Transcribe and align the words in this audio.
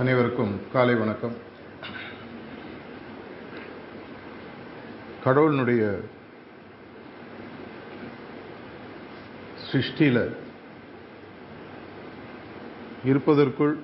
அனைவருக்கும் 0.00 0.60
காலை 0.72 0.94
வணக்கம். 0.94 1.34
கடவுளினுடைய 5.24 6.00
சிருஷ்டியில் 9.72 10.36
இருப்பதற்குள் 13.04 13.78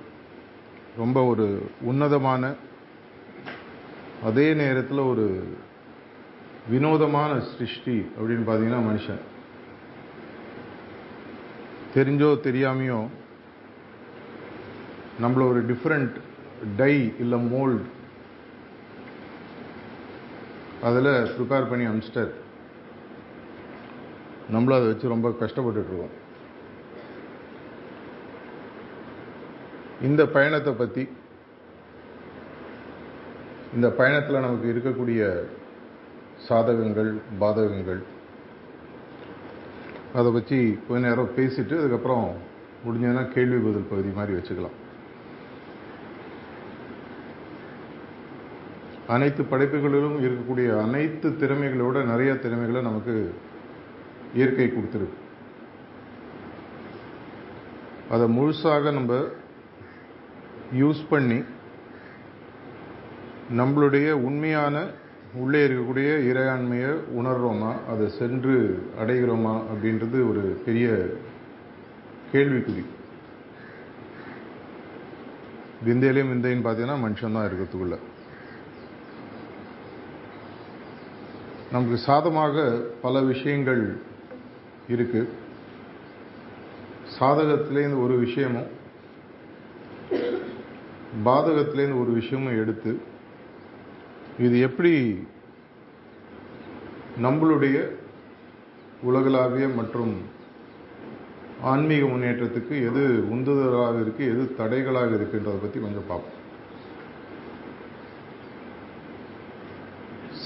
ரொம்ப 0.97 1.23
ஒரு 1.23 1.69
உன்னதமான 1.81 2.53
அதே 4.23 4.53
நேரத்தில் 4.53 4.97
ஒரு 4.97 5.57
வினோதமான 6.69 7.39
சிருஷ்டி 7.39 7.97
அப்படின்னு 8.19 8.49
பார்த்தீங்கன்னா 8.49 8.81
மனுஷன். 8.89 9.21
தெரிஞ்சோ 11.95 12.31
தெரியாமையோ 12.49 13.07
நம்மள 15.23 15.43
ஒரு 15.51 15.61
டிஃப்ரெண்ட் 15.69 16.15
டை 16.81 16.93
இல்லை 17.23 17.37
மோல்ட் 17.53 17.85
அதில் 20.87 21.11
ப்ரிப்பேர் 21.35 21.69
பண்ணி 21.69 21.85
அனுப்பிச்சிட்டார். 21.87 22.33
நம்மளும் 24.53 24.77
அதை 24.79 24.87
வச்சு 24.91 25.13
ரொம்ப 25.13 25.29
கஷ்டப்பட்டுருக்கோம் 25.41 26.13
இந்த 30.07 30.21
பயணத்தை 30.35 30.73
பற்றி 30.81 31.03
இந்த 33.75 33.87
பயணத்தில் 33.99 34.45
நமக்கு 34.45 34.67
இருக்கக்கூடிய 34.73 35.21
சாதகங்கள் 36.47 37.11
பாதகங்கள் 37.41 38.01
அதை 40.19 40.29
பற்றி 40.35 40.59
கொஞ்ச 40.87 41.01
நேரம் 41.07 41.35
பேசிட்டு 41.37 41.75
அதுக்கப்புறம் 41.79 42.27
முடிஞ்சதுன்னா 42.85 43.23
கேள்வி 43.35 43.59
பதில் 43.65 43.89
பகுதி 43.89 44.11
மாதிரி 44.17 44.37
வச்சுக்கலாம். 44.37 44.77
அனைத்து 49.13 49.41
படைப்புகளிலும் 49.43 50.17
இருக்கக்கூடிய 50.23 50.69
அனைத்து 50.85 51.27
திறமைகளோட 51.41 51.97
நிறைய 52.11 52.31
திறமைகளை 52.35 52.81
நமக்கு 52.81 53.13
இயற்கை 54.33 54.67
கொடுத்துருக்கு. 54.67 55.17
அதை 58.13 58.25
முழுசாக 58.37 58.91
நம்ம 58.97 59.13
யூஸ் 60.79 61.01
பண்ணி 61.09 61.39
நம்மளுடைய 63.59 64.07
உண்மையான 64.27 64.75
உள்ளே 65.41 65.61
இருக்கக்கூடிய 65.67 66.09
இறையாண்மையை 66.29 66.91
உணர்றோமா 67.19 67.71
அதை 67.93 68.05
சென்று 68.19 68.55
அடைகிறோமா 69.01 69.53
அப்படின்றது 69.71 70.19
ஒரு 70.29 70.43
பெரிய 70.65 70.87
கேள்விக்குறி. 72.33 72.83
விந்தையிலையும் 75.87 76.31
விந்தைன்னு 76.33 76.67
பார்த்தீங்கன்னா 76.67 76.99
மனுஷன் 77.05 77.35
தான் 77.37 77.47
இருக்கிறதுக்குள்ள. 77.47 77.97
நமக்கு 81.71 81.97
சாதமாக 82.05 82.55
பல 83.01 83.21
விஷயங்கள் 83.31 83.81
இருக்குது 84.93 85.31
சாதகத்திலேருந்து 87.17 88.03
ஒரு 88.05 88.15
விஷயமும் 88.25 88.69
பாதகத்திலேருந்து 91.27 92.01
ஒரு 92.03 92.11
விஷயமும் 92.19 92.59
எடுத்து 92.61 92.91
இது 94.45 94.55
எப்படி 94.67 94.93
நம்மளுடைய 97.25 97.77
உலகளாவிய 99.09 99.67
மற்றும் 99.79 100.15
ஆன்மீக 101.71 102.05
முன்னேற்றத்துக்கு 102.13 102.75
எது 102.89 103.03
உந்துதலாக 103.35 104.03
இருக்குது 104.05 104.31
எது 104.33 104.43
தடைகளாக 104.59 105.15
இருக்குன்றதை 105.19 105.59
பற்றி 105.61 105.79
கொஞ்சம் 105.85 106.09
பார்ப்போம். 106.11 106.36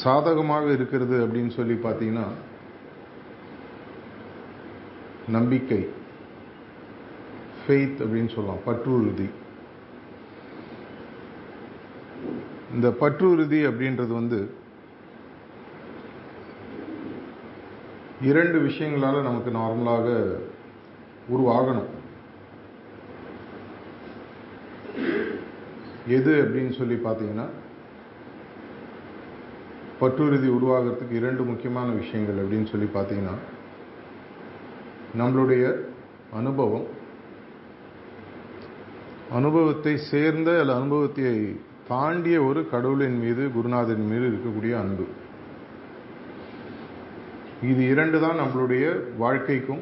சாதகமாக 0.03 0.71
இருக்கிறது 0.71 1.15
அப்படின்னு 1.25 1.49
சொல்லி 1.49 1.73
பார்த்தீங்கன்னா 1.73 2.27
நம்பிக்கை 5.27 5.89
ஃபெய்த் 7.63 8.01
அப்படின்னு 8.03 8.33
சொல்லலாம். 8.33 8.63
பற்றுறுதி. 8.65 9.29
இந்த 12.73 12.89
பற்றுறுதி 12.89 13.59
அப்படின்றது 13.67 14.13
வந்து 14.13 14.39
இரண்டு 18.21 18.61
விஷயங்களால் 18.61 19.21
நமக்கு 19.21 19.51
நார்மலாக 19.51 20.07
உருவாகணும். 21.35 21.89
எது 26.07 26.33
அப்படின்னு 26.43 26.77
சொல்லி 26.77 26.95
பார்த்தீங்கன்னா 26.95 27.47
பட்டுறுதி 30.01 30.47
உருவாகிறதுக்கு 30.57 31.15
இரண்டு 31.21 31.43
முக்கியமான 31.49 31.87
விஷயங்கள் 31.91 32.41
அப்படின்னு 32.43 32.69
சொல்லி 32.71 32.87
பார்த்தீங்கன்னா 32.93 33.35
நம்மளுடைய 35.19 35.63
அனுபவம் 36.39 36.87
அனுபவத்தை 39.37 39.93
சேர்ந்த 40.11 40.49
அல்ல 40.61 40.75
அனுபவத்தை 40.75 41.33
தாண்டிய 41.87 42.37
ஒரு 42.43 42.61
கடவுளின் 42.69 43.19
மீது 43.23 43.43
குருநாதன் 43.55 44.09
மீது 44.11 44.25
இருக்கக்கூடிய 44.31 44.73
அன்பு. 44.81 45.05
இது 47.69 47.81
இரண்டு 47.93 48.17
தான் 48.19 48.39
நம்மளுடைய 48.39 48.85
வாழ்க்கைக்கும் 49.17 49.81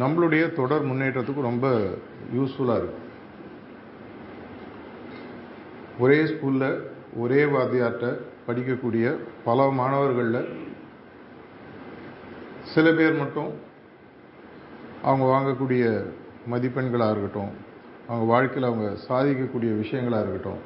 நம்மளுடைய 0.00 0.44
தொடர் 0.52 0.88
முன்னேற்றத்துக்கும் 0.90 1.48
ரொம்ப 1.50 1.66
யூஸ்ஃபுல்லாக 2.36 2.80
இருக்கு. 2.80 2.98
ஒரே 5.98 6.18
ஸ்கூலில் 6.30 6.68
ஒரே 7.16 7.44
வாத்தியார்கிட்ட 7.44 8.18
படிக்கக்கூடிய 8.46 9.18
பல 9.44 9.70
மாணவர்களில் 9.70 10.48
சில 12.74 12.92
பேர் 12.92 13.14
மட்டும் 13.14 13.50
அவங்க 15.02 15.24
வாங்கக்கூடிய 15.24 15.84
மதிப்பெண்களாக 16.50 17.10
இருக்கட்டும் 17.10 17.52
அவங்க 18.06 18.24
வாழ்க்கையில் 18.24 18.70
அவங்க 18.70 18.96
சாதிக்கக்கூடிய 19.08 19.80
விஷயங்களாக 19.80 20.20
இருக்கட்டும் 20.20 20.60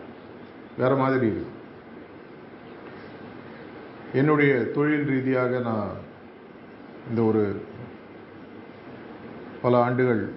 வேறு 0.79 0.97
மாதிரி 0.97 1.27
இருக்கு. 1.27 1.51
என்னுடைய 4.13 4.65
தொழில் 4.65 5.09
ரீதியாக 5.09 5.59
நான் 5.59 5.91
இந்த 7.09 7.23
ஒரு 7.23 7.63
பல 9.63 9.79
ஆண்டுகள் 9.79 10.29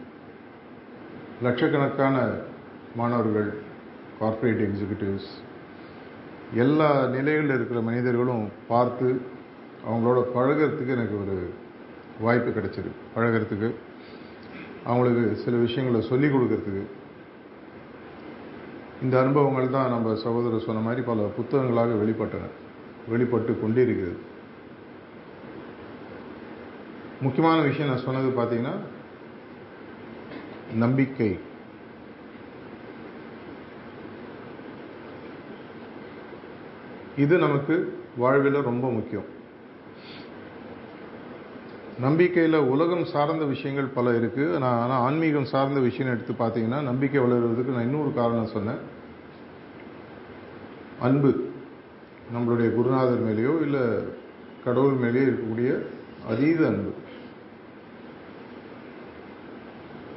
லட்சக்கணக்கான 1.44 2.32
மாணவர்கள் 2.96 3.52
கார்ப்பரேட் 4.20 4.62
எக்ஸிக்யூட்டிவ்ஸ் 4.62 5.47
எல்லா 6.54 7.06
நிலைகளில் 7.06 7.56
இருக்கிற 7.56 7.82
மனிதர்களும் 7.82 8.50
பார்த்து 8.68 9.22
அவங்களோட 9.90 10.24
பழகிறதுக்கு 10.36 10.88
எனக்கு 10.88 11.22
ஒரு 11.22 11.54
வாய்ப்பு 12.20 12.50
கிடைச்சிது 12.50 12.92
பழகிறதுக்கு 13.16 13.74
அவங்களுக்கு 14.84 15.36
சில 15.36 15.58
விஷயங்களை 15.58 16.08
சொல்லிக் 16.08 16.36
கொடுக்கறதுக்கு. 16.36 16.84
இந்த 19.02 19.20
அனுபவங்கள் 19.20 19.70
தான் 19.70 19.90
நம்ம 19.90 20.16
சகோதரர் 20.16 20.66
சொன்ன 20.66 20.82
மாதிரி 20.82 21.02
பல 21.02 21.22
புத்தகங்களாக 21.22 21.94
வெளிப்பட்டன 21.94 22.50
வெளிப்பட்டு 23.08 23.60
கொண்டிருக்கிறது. 23.60 24.18
முக்கியமான 27.22 27.62
விஷயம் 27.62 27.88
நான் 27.88 28.04
சொன்னது 28.04 28.30
பார்த்தீங்கன்னா 28.30 28.74
நம்பிக்கை. 30.76 31.40
இது 37.18 37.38
நமக்கு 37.38 37.76
வாழ்வில் 38.18 38.58
ரொம்ப 38.62 38.90
முக்கியம். 38.92 39.28
நம்பிக்கையில் 42.02 42.58
உலகம் 42.74 43.06
சார்ந்த 43.06 43.46
விஷயங்கள் 43.46 43.86
பல 43.86 44.12
இருக்குது 44.12 44.58
நான் 44.58 44.80
ஆனால் 44.80 45.02
ஆன்மீகம் 45.02 45.50
சார்ந்த 45.54 45.80
விஷயம் 45.80 46.12
எடுத்து 46.14 46.34
பார்த்தீங்கன்னா 46.34 46.82
நம்பிக்கை 46.82 47.22
வளர்கிறதுக்கு 47.24 47.76
நான் 47.76 47.88
இன்னொரு 47.90 48.14
காரணம் 48.14 48.54
சொன்னேன். 48.56 48.82
அன்பு. 51.00 51.32
நம்மளுடைய 52.36 52.70
குருநாதர் 52.76 53.26
மேலேயோ 53.28 53.62
இல்லை 53.62 53.82
கடவுள் 54.64 55.02
மேலேயோ 55.04 55.26
இருக்கக்கூடிய 55.28 55.72
அதீத 56.28 56.68
அன்பு. 56.68 56.94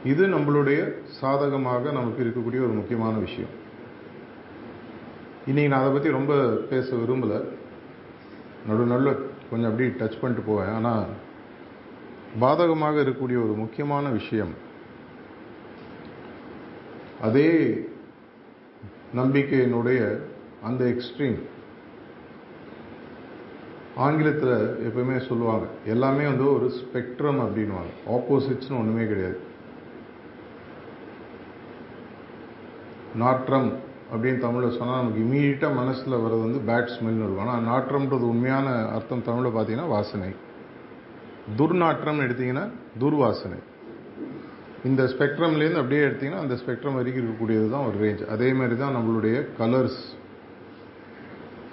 இது 0.05 0.27
நம்மளுடைய 0.27 0.93
சாதகமாக 1.21 1.93
நமக்கு 1.93 2.25
இருக்கக்கூடிய 2.25 2.61
ஒரு 2.67 2.77
முக்கியமான 2.83 3.17
விஷயம். 3.17 3.59
இன்னைக்கு 5.51 5.71
நான் 5.71 5.83
அதை 5.83 5.93
பற்றி 5.93 6.11
ரொம்ப 6.17 6.33
பேச 6.71 6.89
விரும்பலை. 6.97 7.39
நடு 8.67 8.83
நல்ல 8.93 9.09
கொஞ்சம் 9.51 9.69
அப்படியே 9.71 9.91
டச் 10.01 10.19
பண்ணிட்டு 10.21 10.43
போவேன். 10.49 10.73
ஆனால் 10.77 11.07
பாதகமாக 12.43 13.03
இருக்கக்கூடிய 13.05 13.39
ஒரு 13.45 13.55
முக்கியமான 13.63 14.09
விஷயம் 14.19 14.53
அதே 17.29 17.49
நம்பிக்கையினுடைய 19.21 20.01
அந்த 20.69 20.83
எக்ஸ்ட்ரீம் 20.93 21.41
ஆங்கிலத்தில் 24.07 24.57
எப்பவுமே 24.89 25.19
சொல்லுவாங்க 25.29 25.67
எல்லாமே 25.97 26.25
வந்து 26.33 26.47
ஒரு 26.55 26.69
ஸ்பெக்ட்ரம் 26.81 27.45
அப்படின்வாங்க 27.47 27.93
ஆப்போசிட்ஸ்னு 28.17 28.81
ஒன்றுமே 28.83 29.07
கிடையாது. 29.13 29.39
நாற்றம் 33.23 33.71
அப்படின்னு 34.13 34.45
தமிழில் 34.45 34.77
சொன்னால் 34.79 35.01
நமக்கு 35.01 35.25
இமீடியட்டாக 35.25 35.79
மனசில் 35.81 36.21
வர்றது 36.23 36.45
வந்து 36.47 36.61
பேட் 36.69 36.93
ஸ்மெல்னு 36.95 37.25
இருக்கும். 37.25 37.45
ஆனால் 37.47 37.67
நாற்றம்ன்றது 37.71 38.27
உண்மையான 38.35 38.69
அர்த்தம் 38.97 39.27
தமிழில் 39.29 39.55
பார்த்தீங்கன்னா 39.57 39.91
வாசனை. 39.97 40.31
துர்நாற்றம்னு 41.59 42.27
எடுத்தீங்கன்னா 42.29 42.65
துர்வாசனை. 43.03 43.59
இந்த 44.89 45.03
ஸ்பெக்ட்ரம்லேருந்து 45.13 45.81
அப்படியே 45.83 46.03
எடுத்தீங்கன்னா 46.09 46.43
அந்த 46.45 46.55
ஸ்பெக்ட்ரம் 46.61 46.99
வரைக்கும் 46.99 47.23
இருக்கக்கூடியது 47.23 47.67
தான் 47.75 47.87
ஒரு 47.89 47.97
ரேஞ்ச் 48.03 48.23
அதே 48.35 48.49
மாதிரி 48.59 48.77
தான் 48.83 48.95
நம்மளுடைய 48.97 49.37
கலர்ஸ் 49.61 50.03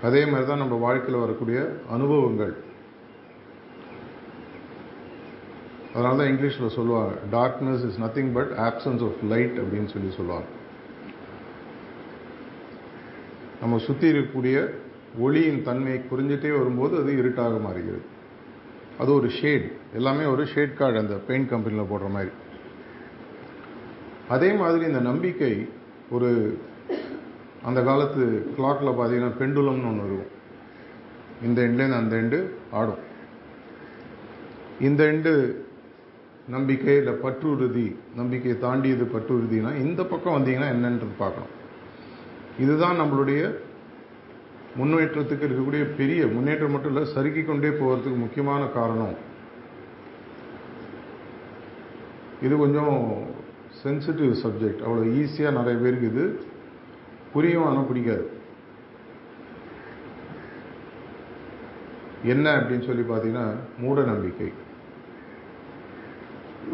அதே 0.07 0.22
மாதிரி 0.31 0.45
தான் 0.50 0.62
நம்ம 0.63 0.75
வாழ்க்கையில் 0.86 1.24
வரக்கூடிய 1.25 1.60
அனுபவங்கள். 1.95 2.56
அதனால 5.94 6.18
தான் 6.19 6.30
இங்கிலீஷில் 6.31 6.75
சொல்லுவாங்க 6.78 7.13
darkness 7.38 7.86
is 7.88 8.00
nothing 8.04 8.31
but 8.36 8.51
absence 8.68 9.04
of 9.07 9.22
light 9.31 9.57
அப்படின்னு 9.62 9.92
சொல்லி 9.94 10.12
சொல்லுவாங்க. 10.19 10.48
நம்ம 13.62 13.77
சுற்றி 13.77 14.07
இருக்கக்கூடிய 14.12 14.57
ஒளியின் 15.19 15.63
தன்மையை 15.63 16.00
குறைஞ்சிட்டே 16.01 16.51
வரும்போது 16.57 16.94
அது 17.01 17.18
இருட்டாக 17.18 17.57
மாறுகிறது. 17.57 18.06
அது 18.98 19.13
ஒரு 19.13 19.30
ஷேட் 19.30 19.65
எல்லாமே 19.94 20.24
ஒரு 20.24 20.44
ஷேட் 20.48 20.77
கார்டு 20.77 20.98
அந்த 21.00 21.15
பெயிண்ட் 21.27 21.50
கம்பெனியில் 21.50 21.92
போடுற 21.92 22.09
மாதிரி. 22.09 22.31
அதே 24.27 24.50
மாதிரி 24.54 24.86
இந்த 24.86 25.00
நம்பிக்கை 25.00 25.51
ஒரு 26.09 26.30
அந்த 27.63 27.80
காலத்து 27.83 28.24
கிளாக்கில் 28.56 28.98
பார்த்தீங்கன்னா 29.00 29.31
பெண்டுலம்னு 29.42 29.89
ஒன்று 29.92 30.07
இருக்கும். 30.07 30.33
இந்த 31.44 31.59
எண்ட்லேருந்து 31.68 32.01
அந்த 32.01 32.15
எண்டு 32.15 32.39
ஆடும். 32.71 33.04
இந்த 34.81 35.04
எண்டு 35.04 35.31
நம்பிக்கை 36.50 36.95
இல்லை 36.95 37.13
பற்றுறுதி 37.13 37.88
நம்பிக்கையை 38.15 38.59
தாண்டியது 38.59 39.06
பற்றுறுதினா 39.13 39.71
இந்த 39.86 40.01
பக்கம் 40.06 40.36
வந்தீங்கன்னா 40.38 40.69
என்னன்றது 40.75 41.15
பார்க்கணும். 41.18 41.54
இதுதான் 42.63 43.00
நம்மளுடைய 43.01 43.42
முன்னேற்றத்துக்கு 44.80 45.45
இருக்கக்கூடிய 45.48 45.83
பெரிய 46.00 46.21
முன்னேற்றம் 46.36 46.74
மட்டும் 46.74 46.92
இல்லை 46.94 47.04
சறுக்கி 47.13 47.44
கொண்டே 47.44 47.69
போகிறதுக்கு 47.80 48.24
முக்கியமான 48.24 48.63
காரணம். 48.77 49.15
இது 52.45 52.56
கொஞ்சம் 52.63 52.98
சென்சிட்டிவ் 53.83 54.33
சப்ஜெக்ட் 54.44 54.83
அவ்வளோ 54.86 55.06
ஈஸியாக 55.19 55.57
நிறைய 55.59 55.75
பேருக்கு 55.83 56.09
இது 56.13 56.25
புரியும் 57.33 57.65
ஆனால் 57.68 57.88
பிடிக்காது. 57.89 58.25
என்ன 62.33 62.45
அப்படின்னு 62.59 62.88
சொல்லி 62.89 63.04
பார்த்தீங்கன்னா 63.09 63.48
மூட 63.81 64.04
நம்பிக்கை. 64.12 64.50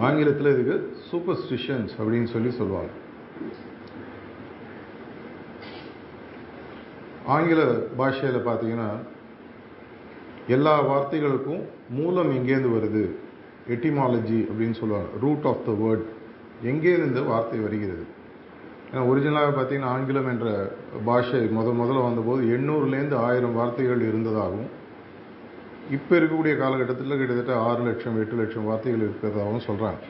ஆங்கிலத்தில் 0.08 0.54
இதுக்கு 0.54 0.76
சூப்பர்ஸ்டிஷன்ஸ் 1.10 1.94
அப்படின்னு 2.00 2.30
சொல்லி 2.36 2.52
சொல்லுவாங்க. 2.60 2.92
ஆங்கில 7.34 7.62
பாஷையில் 8.00 8.48
பார்த்தீங்கன்னா 8.48 8.90
எல்லா 10.56 10.74
வார்த்தைகளுக்கும் 10.90 11.62
மூலம் 11.98 12.32
எங்கேருந்து 12.38 12.72
வருது? 12.78 13.04
எட்டிமாலஜி 13.74 14.40
அப்படின்னு 14.50 14.78
சொல்லுவாங்க. 14.80 15.10
ரூட் 15.24 15.46
ஆஃப் 15.52 15.64
த 15.68 15.74
வேர்ட் 15.82 16.08
எங்கேருந்து 16.72 17.12
இந்த 17.12 17.22
வார்த்தை 17.30 17.60
வருகிறது? 17.66 18.04
ஏன்னா 18.90 19.04
ஒரிஜினலாக 19.12 19.52
பார்த்தீங்கன்னா 19.58 19.92
ஆங்கிலம் 19.96 20.28
என்ற 20.32 20.48
பாஷை 21.08 21.40
முத 21.58 21.70
முதல்ல 21.80 22.02
வந்தபோது 22.08 22.42
எண்ணூறுலேருந்து 22.56 23.18
ஆயிரம் 23.28 23.56
வார்த்தைகள் 23.60 24.04
இருந்ததாகவும் 24.10 24.70
இப்போ 25.96 26.14
இருக்கக்கூடிய 26.18 26.54
காலகட்டத்தில் 26.60 27.18
கிட்டத்தட்ட 27.22 27.54
ஆறு 27.70 27.82
லட்சம் 27.88 28.20
எட்டு 28.24 28.36
லட்சம் 28.42 28.68
வார்த்தைகள் 28.70 29.06
இருக்கிறதாகவும் 29.06 29.66
சொல்கிறாங்க 29.70 30.02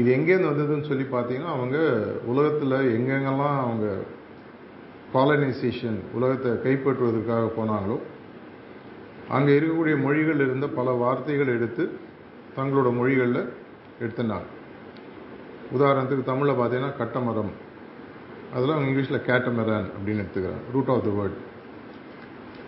இது 0.00 0.08
எங்கேருந்து 0.16 0.50
வந்ததுன்னு 0.52 0.88
சொல்லி 0.88 1.06
பார்த்தீங்கன்னா 1.12 1.52
அவங்க 1.56 1.78
உலகத்தில் 2.32 2.76
எங்கெங்கெல்லாம் 2.96 3.58
அவங்க 3.66 3.86
காலனைசேஷன் 5.14 5.98
உலகத்தை 6.16 6.50
கைப்பற்றுவதற்காக 6.64 7.46
போனாங்களோ 7.58 7.96
அங்கே 9.36 9.52
இருக்கக்கூடிய 9.58 9.96
மொழிகள் 10.04 10.40
இருந்த 10.44 10.66
பல 10.78 10.90
வார்த்தைகள் 11.02 11.54
எடுத்து 11.56 11.84
தங்களோட 12.56 12.88
மொழிகளில் 12.96 13.42
எடுத்துனாங்க. 14.02 14.46
உதாரணத்துக்கு 15.76 16.24
தமிழில் 16.30 16.58
பார்த்தீங்கன்னா 16.60 16.94
கட்டமரம் 17.00 17.52
அதெல்லாம் 18.54 18.82
இங்கிலீஷில் 18.84 19.26
கேட்டமரன் 19.28 19.88
அப்படின்னு 19.96 20.22
எடுத்துக்கிறாங்க 20.24 20.62
ரூட் 20.72 20.90
ஆஃப் 20.94 21.04
த 21.04 21.10
வேர்ட் 21.18 21.36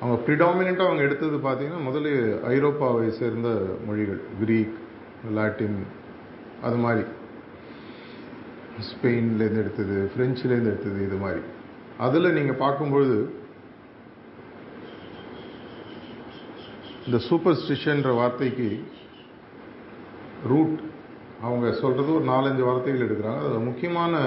அவங்க 0.00 0.16
ப்ரிடாமினண்ட்டாக 0.26 0.88
அவங்க 0.88 1.02
எடுத்தது 1.02 1.36
பார்த்தீங்கன்னா 1.48 1.80
முதல்ல 1.88 2.10
ஐரோப்பாவை 2.52 3.08
சேர்ந்த 3.20 3.48
மொழிகள் 3.86 4.20
கிரீக் 4.40 4.76
லாட்டின் 5.38 5.80
அது 6.62 6.76
மாதிரி. 6.76 7.04
ஸ்பெயின்லேருந்து 8.90 9.62
எடுத்தது 9.64 9.96
ஃப்ரெஞ்சுலேருந்து 10.12 10.70
எடுத்தது 10.72 11.00
இது 11.06 11.16
மாதிரி. 11.16 11.42
அதில் 12.04 12.34
நீங்கள் 12.36 12.60
பார்க்கும்பொழுது 12.62 13.16
இந்த 17.06 17.18
சூப்பர்ஸ்டிஷன்ற 17.28 18.10
வார்த்தைக்கு 18.18 18.68
ரூட் 20.50 20.76
அவங்க 21.46 21.66
சொல்கிறது 21.80 22.10
ஒரு 22.16 22.24
நாலஞ்சு 22.32 22.62
வார்த்தைகள் 22.68 23.04
எடுக்கிறாங்க. 23.06 23.42
அதில் 23.46 23.68
முக்கியமான 23.68 24.20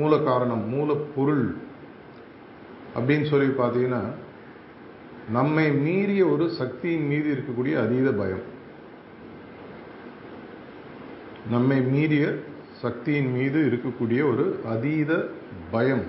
மூல 0.00 0.12
காரணம் 0.28 0.64
மூலப்பொருள் 0.74 1.44
அப்படின்னு 2.96 3.26
சொல்லி 3.32 3.48
பார்த்தீங்கன்னா 3.60 4.02
நம்மை 5.36 5.66
மீறிய 5.86 6.22
ஒரு 6.26 6.46
சக்தியின் 6.60 7.08
மீது 7.12 7.28
இருக்கக்கூடிய 7.34 7.74
அதீத 7.84 8.10
பயம். 8.20 8.44
நம்மை 11.50 11.78
மீறிய 11.92 12.24
சக்தியின் 12.84 13.30
மீது 13.36 13.60
இருக்கக்கூடிய 13.70 14.20
ஒரு 14.32 14.46
அதீத 14.74 15.12
பயம். 15.74 16.06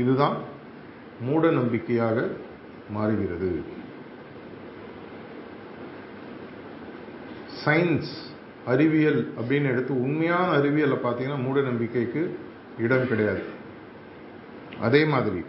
இதுதான் 0.00 0.36
மூட 1.26 1.50
நம்பிக்கையாக 1.58 2.18
மாறுகிறது. 2.96 3.50
சயின்ஸ் 7.62 8.12
அறிவியல் 8.72 9.20
அப்படின்னு 9.38 9.70
எடுத்து 9.72 9.92
உண்மையான 10.06 10.46
அறிவியலை 10.58 10.98
பார்த்தீங்கன்னா 11.04 11.40
மூட 11.46 11.60
நம்பிக்கைக்கு 11.60 12.22
இடம் 12.84 13.08
கிடையாது. 13.10 13.42
அதே 14.86 15.02
மாதிரி 15.14 15.42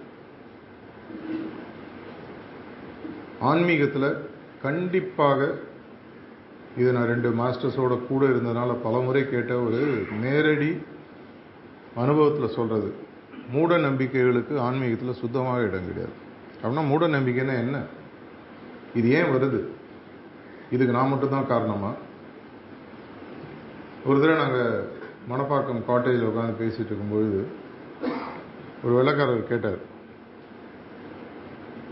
ஆன்மீகத்தில் 3.49 4.09
கண்டிப்பாக 4.65 5.39
இது 6.79 6.89
நான் 6.95 7.11
ரெண்டு 7.11 7.29
மாஸ்டர்ஸோட 7.39 7.93
கூட 8.09 8.25
இருந்ததுனால 8.25 8.73
பலமுறை 8.83 9.23
கேட்ட 9.29 9.53
ஒரு 9.67 9.79
நேரடி 10.23 10.69
அனுபவத்தில் 12.03 12.55
சொல்கிறது 12.57 12.91
மூட 13.51 13.77
நம்பிக்கைகளுக்கு 13.77 14.59
ஆன்மீகத்தில் 14.59 15.19
சுத்தமாக 15.21 15.61
இடம் 15.61 15.87
கிடையாது. 15.87 16.15
அப்படின்னா 16.61 16.87
மூட 16.87 17.07
நம்பிக்கைன்னா 17.07 17.57
என்ன? 17.65 17.83
இது 18.93 19.11
ஏன் 19.11 19.31
வருது? 19.33 19.59
இதுக்கு 20.71 20.93
நான் 20.93 21.09
மட்டும்தான் 21.09 21.47
காரணமா? 21.47 21.93
ஒரு 24.05 24.19
தடவை 24.21 24.43
நாங்கள் 24.43 24.99
மணப்பாக்கம் 25.29 25.81
காட்டேஜில் 25.89 26.29
உட்காந்து 26.29 26.59
பேசிகிட்டு 26.61 26.89
இருக்கும்பொழுது 26.89 27.47
ஒரு 28.83 28.93
வெள்ளக்காரர் 28.95 29.47
கேட்டார் 29.47 29.77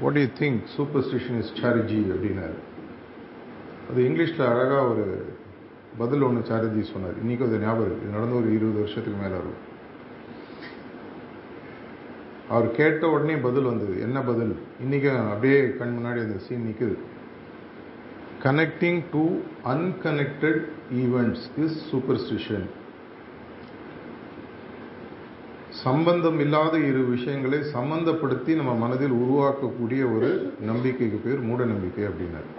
what 0.01 0.17
you 0.17 0.27
think 0.39 0.61
superstition 0.77 1.37
is 1.37 1.53
Chariji 1.61 1.99
அப்படின்னாரு. 2.15 2.57
அது 3.89 4.03
இங்கிலீஷில் 4.03 4.49
அழகாக 4.49 4.83
ஒரு 4.83 5.35
பதில் 5.97 6.21
ஒன்று 6.21 6.47
சாரிஜி 6.49 6.81
சொன்னார். 6.81 7.17
இன்றைக்கும் 7.21 7.49
அது 7.49 7.59
ஞாபகம் 7.59 7.87
இருக்குது 7.87 8.03
இது 8.03 8.15
நடந்து 8.17 8.35
ஒரு 8.35 8.55
இருபது 8.55 8.79
வருஷத்துக்கு 8.79 9.19
மேலே 9.21 9.33
இருக்கும். 9.33 9.68
அவர் 12.49 12.67
கேட்ட 12.71 13.09
உடனே 13.09 13.35
பதில் 13.35 13.63
வந்தது. 13.63 13.95
என்ன 14.01 14.19
பதில்? 14.21 14.53
இன்றைக்கி 14.83 15.09
அப்படியே 15.31 15.59
கண் 15.79 15.95
முன்னாடி 15.97 16.19
அந்த 16.25 16.37
சீன் 16.45 16.65
நிற்குது 16.67 16.97
connecting 18.43 18.99
to 19.11 19.23
unconnected 19.73 20.61
events 20.95 21.45
is 21.63 21.79
superstition 21.91 22.67
சம்பந்தம் 25.83 26.39
இல்லாத 26.39 26.77
இரு 26.77 27.01
விஷயங்களை 27.15 27.59
சம்பந்தப்படுத்தி 27.75 28.55
நம்ம 28.55 28.71
மனதில் 28.75 29.15
உருவாக்கக்கூடிய 29.23 30.01
ஒரு 30.15 30.29
நம்பிக்கைக்கு 30.61 31.19
பேர் 31.23 31.45
மூட 31.49 31.65
நம்பிக்கை 31.65 32.03
அப்படின்னாரு. 32.05 32.49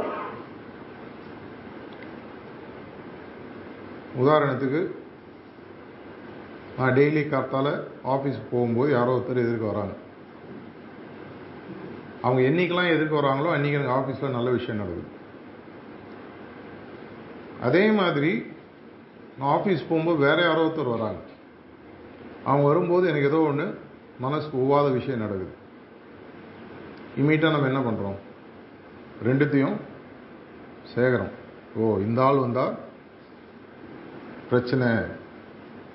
உதாரணத்துக்கு 4.23 4.80
நான் 6.80 6.94
டெய்லி 6.99 7.22
காத்தால் 7.30 7.72
ஆஃபீஸ் 8.12 8.37
போகும்போது 8.50 8.90
யாரோ 8.96 9.14
ஒருத்தர் 9.16 9.42
எதிர்க்க 9.42 9.72
வராங்க. 9.72 9.94
அவங்க 12.26 12.40
என்னைக்கெல்லாம் 12.50 12.92
எதிர்க்க 12.94 13.20
வராங்களோ 13.20 13.50
அன்றைக்கி 13.54 13.78
எனக்கு 13.78 13.96
ஆஃபீஸில் 13.99 14.37
நல்ல 14.37 14.49
விஷயம் 14.56 14.80
நடக்குது. 14.82 15.08
அதே 17.66 17.84
மாதிரி 18.00 18.32
நான் 19.37 19.52
ஆஃபீஸ் 19.56 19.87
போகும்போது 19.90 20.18
வேறு 20.26 20.42
யாரோ 20.49 20.64
ஒருத்தர் 20.66 20.94
வராங்க. 20.96 21.20
அவங்க 22.49 22.64
வரும்போது 22.70 23.04
எனக்கு 23.12 23.30
ஏதோ 23.32 23.40
ஒன்று 23.50 23.66
மனசுக்கு 24.25 24.56
ஒவ்வாத 24.62 24.88
விஷயம் 24.99 25.25
நடக்குது. 25.25 25.54
இமீடியட்டாக 27.20 27.54
நம்ம 27.54 27.70
என்ன 27.72 27.82
பண்ணுறோம் 27.87 28.18
ரெண்டுத்தையும் 29.28 29.78
சேகரம். 30.94 31.32
ஓ 31.80 31.94
இந்த 32.08 32.20
ஆள் 32.26 32.44
வந்தால் 32.46 32.76
பிரச்சனை 34.50 34.88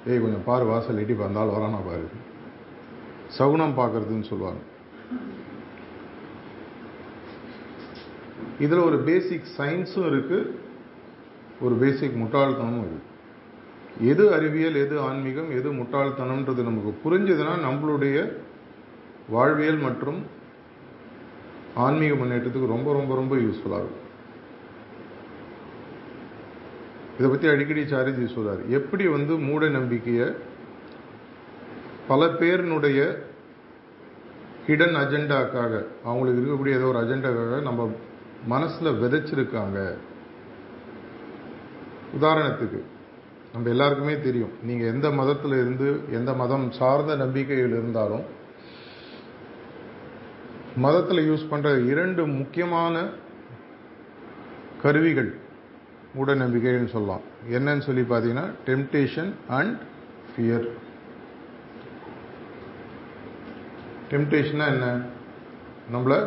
ஏய் 0.10 0.22
கொஞ்சம் 0.24 0.46
பாரு 0.48 0.66
வாசல் 0.72 1.02
எட்டி 1.02 1.16
வந்தால் 1.22 1.54
வரானா 1.54 1.80
பாரு. 1.88 2.08
சகுனம் 3.38 3.78
பார்க்கறதுன்னு 3.80 4.28
சொல்லுவாங்க. 4.32 4.62
இதில் 8.66 8.86
ஒரு 8.90 8.98
பேசிக் 9.08 9.50
சயின்ஸும் 9.58 10.08
இருக்குது 10.12 10.52
ஒரு 11.66 11.76
பேசிக் 11.84 12.22
முட்டாள்தனமும் 12.22 12.86
இருக்குது 12.86 13.12
எது 14.12 14.24
அறிவியல் 14.38 14.80
எது 14.86 14.96
ஆன்மீகம் 15.08 15.52
எது 15.58 15.70
முட்டாள்தனம்ன்றது 15.80 16.70
நமக்கு 16.70 16.94
புரிஞ்சதுன்னா 17.04 17.54
நம்மளுடைய 17.68 18.18
வாழ்வியல் 19.36 19.84
மற்றும் 19.88 20.20
ஆன்மீக 21.86 22.14
முன்னேற்றத்துக்கு 22.22 22.74
ரொம்ப 22.76 22.90
ரொம்ப 23.00 23.14
ரொம்ப 23.22 23.36
யூஸ்ஃபுல்லாக 23.46 23.84
இருக்கும். 23.86 24.05
இதை 27.18 27.28
பற்றி 27.30 27.48
அடிக்கடி 27.52 27.82
சாரிஜி 27.82 28.26
சொல்கிறார் 28.34 28.62
எப்படி 28.80 29.08
வந்து 29.08 29.34
மூட 29.48 29.70
நம்பிக்கையை 29.78 30.28
பல 32.08 32.26
பேரினுடைய 32.40 33.00
ஹிடன் 34.68 34.98
அஜெண்டாக்காக 35.04 35.74
அவங்களுக்கு 36.08 36.40
இருக்கக்கூடிய 36.42 36.78
ஏதோ 36.80 36.90
ஒரு 36.92 37.00
அஜெண்டாக்காக 37.04 37.62
நம்ம 37.62 37.82
மனசில் 38.54 39.00
விதைச்சிருக்காங்க. 39.02 39.80
உதாரணத்துக்கு 42.18 42.80
நம்ம 43.54 43.70
எல்லாருக்குமே 43.70 44.16
தெரியும். 44.20 44.54
நீங்கள் 44.68 44.92
எந்த 44.94 45.08
மதத்தில் 45.20 45.56
இருந்து 45.62 45.88
எந்த 46.12 46.32
மதம் 46.34 46.66
சார்ந்த 46.72 47.16
நம்பிக்கையில் 47.16 47.76
இருந்தாலும் 47.78 48.26
மதத்தில் 50.86 51.28
யூஸ் 51.30 51.50
பண்ணுற 51.52 51.70
இரண்டு 51.92 52.22
முக்கியமான 52.40 53.06
கருவிகள் 54.82 55.32
மூட 56.16 56.36
நம்பிக்கைன்னு 56.36 56.94
சொல்லலாம். 56.96 57.24
என்னன்னு 57.52 57.86
சொல்லி 57.88 58.02
பார்த்தீங்கன்னா 58.02 58.46
டெம்டேஷன் 58.66 59.32
அண்ட் 59.48 59.80
ஃபியர் 60.34 60.68
டெம்டேஷனாக 64.10 64.74
என்ன? 64.74 64.88
நம்மளை 65.94 66.18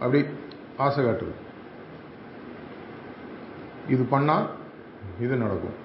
அப்படி 0.00 0.24
ஆசை 0.76 1.04
காட்டுது. 1.04 1.34
இது 3.88 4.02
பண்ணால் 4.10 4.46
இது 5.20 5.36
நடக்கும். 5.36 5.76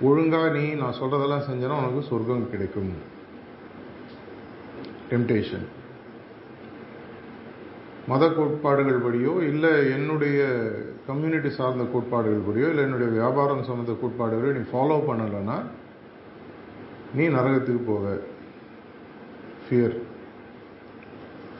ஒழுங்காக 0.00 0.48
நீ 0.58 0.70
நான் 0.70 0.98
சொல்கிறதெல்லாம் 1.00 1.46
செஞ்சனா 1.48 1.78
உனக்கு 1.80 2.02
சொர்க்கம் 2.02 2.50
கிடைக்கும். 2.50 2.92
டெம்டேஷன் 5.10 5.66
மத 8.08 8.28
கோட்பாடுகள் 8.28 9.02
படியோ 9.02 9.42
இல்லை 9.42 9.90
என்னுடைய 9.90 10.38
கம்யூனிட்டி 11.06 11.50
சார்ந்த 11.50 11.84
கோட்பாடுகள் 11.84 12.46
படியோ 12.48 12.68
இல்லை 12.68 12.84
என்னுடைய 12.84 13.12
வியாபாரம் 13.12 13.62
சம்மந்த 13.62 13.94
கோட்பாடுகளோ 14.02 14.50
நீ 14.56 14.62
ஃபாலோ 14.72 14.96
பண்ணலைன்னா 15.08 15.58
நீ 17.14 17.28
நரகத்துக்கு 17.28 17.82
போவ. 17.88 18.18
ஃபியர் 19.64 19.96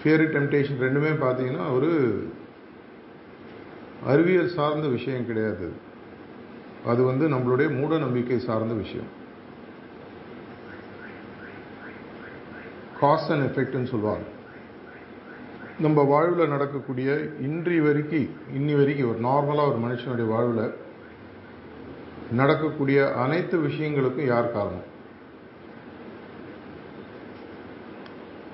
ஃபியர் 0.01 0.25
டெம்டேஷன் 0.35 0.83
ரெண்டுமே 0.85 1.13
பார்த்தீங்கன்னா 1.25 1.75
ஒரு 1.75 1.91
அறிவியல் 4.07 4.49
சார்ந்த 4.49 4.89
விஷயம் 4.89 5.27
கிடையாது. 5.27 5.73
அது 6.87 7.03
வந்து 7.03 7.29
நம்மளுடைய 7.29 7.81
மூட 7.81 7.99
நம்பிக்கை 7.99 8.39
சார்ந்த 8.39 8.75
விஷயம். 8.75 9.11
காஸ் 13.01 13.31
அண்ட் 13.31 13.47
எஃபெக்ட்னு 13.49 13.93
சொல்லுவாங்க 13.95 14.32
நம்ம 15.83 16.03
வாழ்வில் 16.03 16.53
நடக்கக்கூடிய 16.55 17.11
இன்றி 17.41 17.81
வரைக்கும் 17.81 18.29
இன்னி 18.57 18.75
வரைக்கும் 18.77 19.11
ஒரு 19.11 19.21
நார்மலாக 19.29 19.69
ஒரு 19.71 19.79
மனுஷனுடைய 19.85 20.27
வாழ்வில் 20.27 20.75
நடக்கக்கூடிய 22.33 22.99
அனைத்து 23.25 23.57
விஷயங்களுக்கும் 23.59 24.27
யார் 24.27 24.53
காரணம்? 24.53 24.87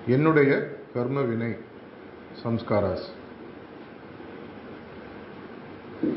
என்னுடைய 0.07 0.51
கர்ம 0.95 1.21
வினை 1.21 1.51
சம்ஸ்காராஸ். 2.45 3.07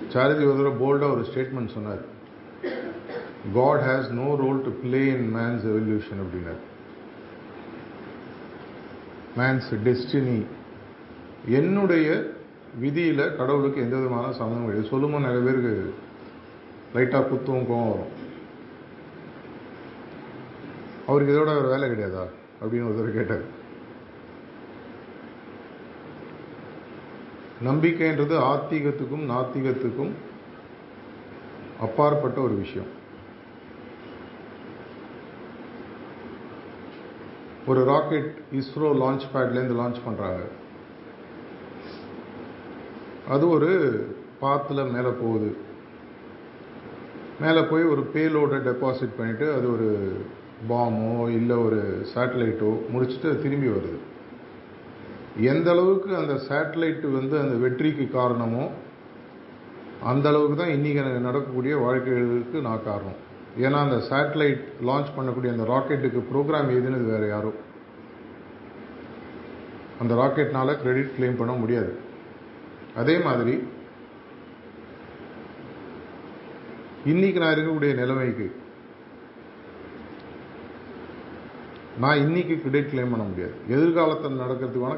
சாரதி 0.08 0.44
ஒரு 0.46 0.58
தடவை 0.58 0.74
போல்டாக 0.84 1.14
ஒரு 1.16 1.26
ஸ்டேட்மெண்ட் 1.34 1.76
சொன்னார். 1.76 2.02
God 3.54 3.80
has 3.80 4.10
no 4.22 4.36
role 4.36 4.62
to 4.62 4.72
play 4.82 5.04
in 5.06 5.30
man's 5.36 5.68
evolution 5.74 6.24
அப்படின்னார். 6.24 6.64
மேன்ஸ் 9.38 9.70
டெஸ்டினி 9.86 10.40
என்னுடைய 11.48 12.32
விதியில் 12.80 13.36
கடவுளுக்கு 13.36 13.82
எந்த 13.82 13.96
விதமான 13.96 14.34
சம்மந்தம் 14.34 14.66
கிடையாது. 14.66 14.90
சொல்லும்போது 14.90 15.24
நிறைய 15.24 15.52
பேருக்கு 15.52 15.94
லைட்டாக 16.94 17.22
குத்தும் 17.22 17.60
கோவம் 17.60 17.90
வரும். 17.90 18.20
அவருக்கு 21.08 21.38
இதோட 21.38 21.58
ஒரு 21.58 21.68
வேலை 21.68 21.90
கிடையாதா? 21.90 22.28
அப்படின்னு 22.62 22.88
ஒருத்தர் 22.88 23.14
கேட்டார். 23.14 23.60
நம்பிக்கைன்றது 27.66 28.38
ஆத்திகத்துக்கும் 28.40 29.30
நாத்திகத்துக்கும் 29.30 30.12
அப்பாற்பட்ட 31.80 32.42
ஒரு 32.42 32.54
விஷயம். 32.54 33.00
ஒரு 37.68 37.84
ராக்கெட் 37.84 38.34
இஸ்ரோ 38.52 38.82
லான்ச் 38.82 39.22
பேட்லேருந்து 39.34 39.80
லான்ச் 39.80 40.00
பண்ணுறாங்க 40.08 40.40
அது 43.34 43.46
ஒரு 43.56 43.72
பாத்தில் 44.44 44.92
மேலே 44.94 45.12
போகுது. 45.24 45.50
மேலே 47.44 47.62
போய் 47.72 47.92
ஒரு 47.94 48.02
பேலோட 48.14 48.56
டெபாசிட் 48.68 49.18
பண்ணிவிட்டு 49.20 49.48
அது 49.58 49.68
ஒரு 49.76 49.90
பாமோ 50.70 51.14
இல்லை 51.38 51.56
ஒரு 51.68 51.80
சேட்டலைட்டோ 52.14 52.72
முடிச்சுட்டு 52.94 53.30
அது 53.32 53.44
திரும்பி 53.46 53.70
வருது. 53.76 54.00
எந்த 55.52 55.68
அளவுக்கு 55.74 56.10
அந்த 56.22 56.34
சேட்டலைட்டு 56.50 57.08
வந்து 57.18 57.36
அந்த 57.44 57.56
வெற்றிக்கு 57.64 58.06
காரணமோ 58.18 58.66
அந்த 60.12 60.26
அளவுக்கு 60.30 60.56
தான் 60.58 60.74
இன்றைக்கி 60.76 61.00
எனக்கு 61.02 61.28
நடக்கக்கூடிய 61.30 61.74
வாழ்க்கைகளுக்கு 61.86 62.60
நான் 62.68 62.86
காரணம். 62.90 63.20
ஏன்னா 63.66 63.80
அந்த 63.86 63.98
சேட்டலைட் 64.12 64.62
லான்ச் 64.90 65.16
பண்ணக்கூடிய 65.18 65.52
அந்த 65.56 65.66
ராக்கெட்டுக்கு 65.74 66.22
ப்ரோக்ராம் 66.32 66.72
எழுதினது 66.76 67.06
வேறு 67.14 67.28
யாரும். 67.36 67.60
அந்த 70.04 70.14
ராக்கெட்னால் 70.22 70.80
க்ரெடிட் 70.84 71.16
கிளைம் 71.18 71.42
பண்ண 71.42 71.54
முடியாது. 71.64 71.92
அதே 72.96 73.18
மாதிரி 73.18 73.64
இன்னைக்கு 77.06 77.40
நான் 77.40 77.54
இருக்கக்கூடிய 77.56 77.94
நிலைமைக்கு 77.96 78.48
நான் 82.00 82.18
இன்னைக்கு 82.18 82.56
கிரெடிட் 82.58 82.92
கிளைம் 82.92 83.12
பண்ண 83.14 83.24
முடியாது. 83.24 83.54
எதிர்காலத்தில் 83.68 84.40
நடக்கிறதுக்கான 84.40 84.98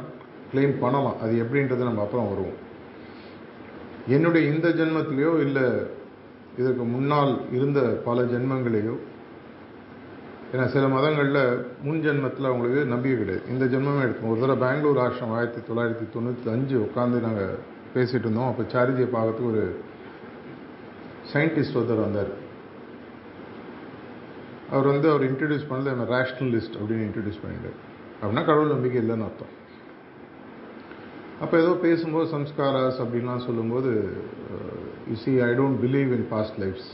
கிளைம் 0.53 0.79
பண்ணலாம். 0.79 1.19
அது 1.19 1.33
எப்படின்றது 1.43 1.87
நம்ம 1.89 2.01
அப்புறம் 2.01 2.29
வருவோம். 2.29 2.59
என்னுடைய 4.07 4.53
இந்த 4.53 4.69
ஜென்மத்திலேயோ 4.69 5.39
இல்லை 5.39 5.65
இதற்கு 6.57 6.83
முன்னால் 6.83 7.33
இருந்த 7.51 7.81
பல 8.05 8.21
ஜென்மங்களையோ 8.21 8.95
ஏன்னா 10.53 10.65
சில 10.65 10.87
மதங்களில் 10.87 11.65
முன் 11.83 12.01
ஜென்மத்தில் 12.05 12.49
அவங்களுக்கு 12.49 12.85
நம்பிக்கை 12.85 13.17
கிடையாது. 13.19 13.49
இந்த 13.49 13.65
ஜென்மமே 13.65 14.01
எடுக்கும் 14.01 14.29
ஒரு 14.29 14.39
தடவை 14.39 14.67
பெங்களூர் 14.67 15.03
ஆசிரம் 15.05 15.35
ஆயிரத்தி 15.37 15.61
தொள்ளாயிரத்தி 15.69 16.05
தொண்ணூற்றி 16.15 16.49
அஞ்சு 16.51 16.75
உட்காந்து 16.77 17.19
நாங்கள் 17.27 17.71
பேசிகிட்டு 17.95 18.25
இருந்தோம் 18.27 18.49
அப்போ 18.51 18.63
சாரிஜியை 18.73 19.07
பார்க்கறதுக்கு 19.15 19.51
ஒரு 19.53 19.63
சயின்டிஸ்ட் 21.33 21.77
ஒருத்தர் 21.79 22.05
வந்தார். 22.05 22.31
அவர் 24.73 24.87
வந்து 24.91 25.07
அவர் 25.11 25.25
இன்ட்ரடியூஸ் 25.29 25.67
பண்ணல 25.71 26.05
ரேஷ்னலிஸ்ட் 26.13 26.77
அப்படின்னு 26.79 27.07
இன்ட்ரடியூஸ் 27.07 27.43
பண்ணிட்டார். 27.43 27.77
அப்படின்னா 28.19 28.43
கடவுள் 28.49 28.73
நம்பிக்கை 28.75 28.99
இல்லைன்னு 29.03 29.27
அர்த்தம். 29.27 29.53
அப்போ 31.43 31.55
ஏதோ 31.61 31.71
பேசும்போது 31.85 32.27
சம்ஸ்காராஸ் 32.33 32.99
அப்படின்லாம் 33.03 33.45
சொல்லும்போது 33.47 33.91
you 35.11 35.15
see 35.23 35.31
I 35.47 35.49
don't 35.59 35.79
believe 35.85 36.11
in 36.17 36.27
past 36.33 36.59
lives 36.63 36.91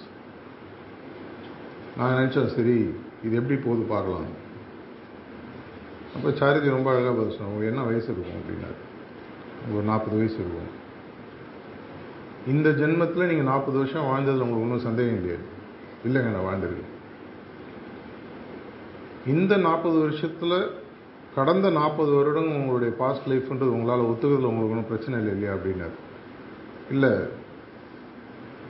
நான் 1.97 2.17
நினச்சேன் 2.19 2.53
சரி 2.57 2.77
இது 3.25 3.33
எப்படி 3.39 3.55
போகுது 3.63 3.83
பார்க்கலாம். 3.93 4.27
அப்போ 6.15 6.29
சாரிதி 6.41 6.69
ரொம்ப 6.75 6.89
அழகாக 6.91 7.15
பதில் 7.17 7.37
சொன்னோம் 7.37 7.65
என்ன 7.69 7.81
வயசு 7.87 8.07
இருக்கும்? 8.13 8.37
அப்படின்னாரு. 8.39 8.77
ஒரு 9.73 9.83
நாற்பது 9.89 10.17
வயசு 10.21 10.37
இருக்கும். 10.43 10.69
இந்த 12.47 12.69
ஜென்மத்தில் 12.69 13.29
நீங்கள் 13.29 13.49
நாற்பது 13.51 13.77
வருஷம் 13.77 14.05
வாழ்ந்ததில் 14.05 14.41
உங்களுக்கு 14.41 14.67
ஒன்றும் 14.67 14.87
சந்தேகம் 14.87 15.19
கிடையாது 15.19 15.45
இல்லைங்க 16.05 16.31
நான் 16.35 16.47
வாழ்ந்திருக்கேன் 16.49 16.97
இந்த 19.25 19.57
நாற்பது 19.57 19.99
வருஷத்தில் 19.99 20.71
கடந்த 21.35 21.69
நாற்பது 21.69 22.11
வருடம் 22.11 22.55
உங்களுடைய 22.55 22.93
பாஸ்ட் 22.97 23.27
லைஃப்ன்றது 23.27 23.75
உங்களால் 23.75 24.05
ஒத்துக்கிறதுல 24.05 24.51
உங்களுக்கு 24.51 24.75
ஒன்றும் 24.75 24.87
பிரச்சனை 24.87 25.19
இல்லை 25.19 25.33
இல்லையா 25.33 25.55
அப்படின்னாரு. 25.55 25.95
இல்லை 26.91 27.11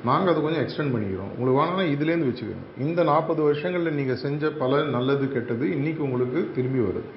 நாங்கள் 0.03 0.33
அதை 0.33 0.43
கொஞ்சம் 0.43 0.63
எக்ஸ்டெண்ட் 0.63 0.95
பண்ணிக்கிறோம். 0.95 1.31
உங்களுக்கு 1.37 1.61
வாங்கினா 1.61 1.85
இதுலேருந்து 1.93 2.29
வச்சுக்கோங்க. 2.29 2.67
இந்த 2.77 3.03
நாற்பது 3.03 3.41
வருஷங்களில் 3.43 3.93
நீங்கள் 3.93 4.17
செஞ்ச 4.17 4.51
பல 4.51 4.83
நல்லது 4.83 5.31
கெட்டது 5.31 5.71
இன்னைக்கு 5.71 6.03
உங்களுக்கு 6.03 6.51
திரும்பி 6.55 6.79
வருது. 6.79 7.09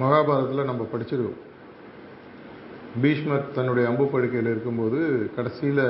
மகாபாரதத்தில் 0.00 0.64
நம்ம 0.64 0.88
படிச்சிருக்கோம். 0.92 1.40
பீஷ்மர் 3.02 3.46
தன்னுடைய 3.54 3.84
அம்பு 3.90 4.04
படுக்கையில் 4.10 4.50
இருக்கும்போது 4.50 4.98
கடைசியில் 5.36 5.86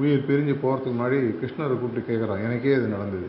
உயிர் 0.00 0.26
பிரிஞ்சு 0.26 0.54
போகிறதுக்கு 0.62 0.96
முன்னாடி 0.96 1.18
கிருஷ்ணரை 1.40 1.74
கூப்பிட்டு 1.78 2.02
கேட்குறான் 2.10 2.44
எனக்கே 2.46 2.74
இது 2.76 2.94
நடந்தது. 2.94 3.28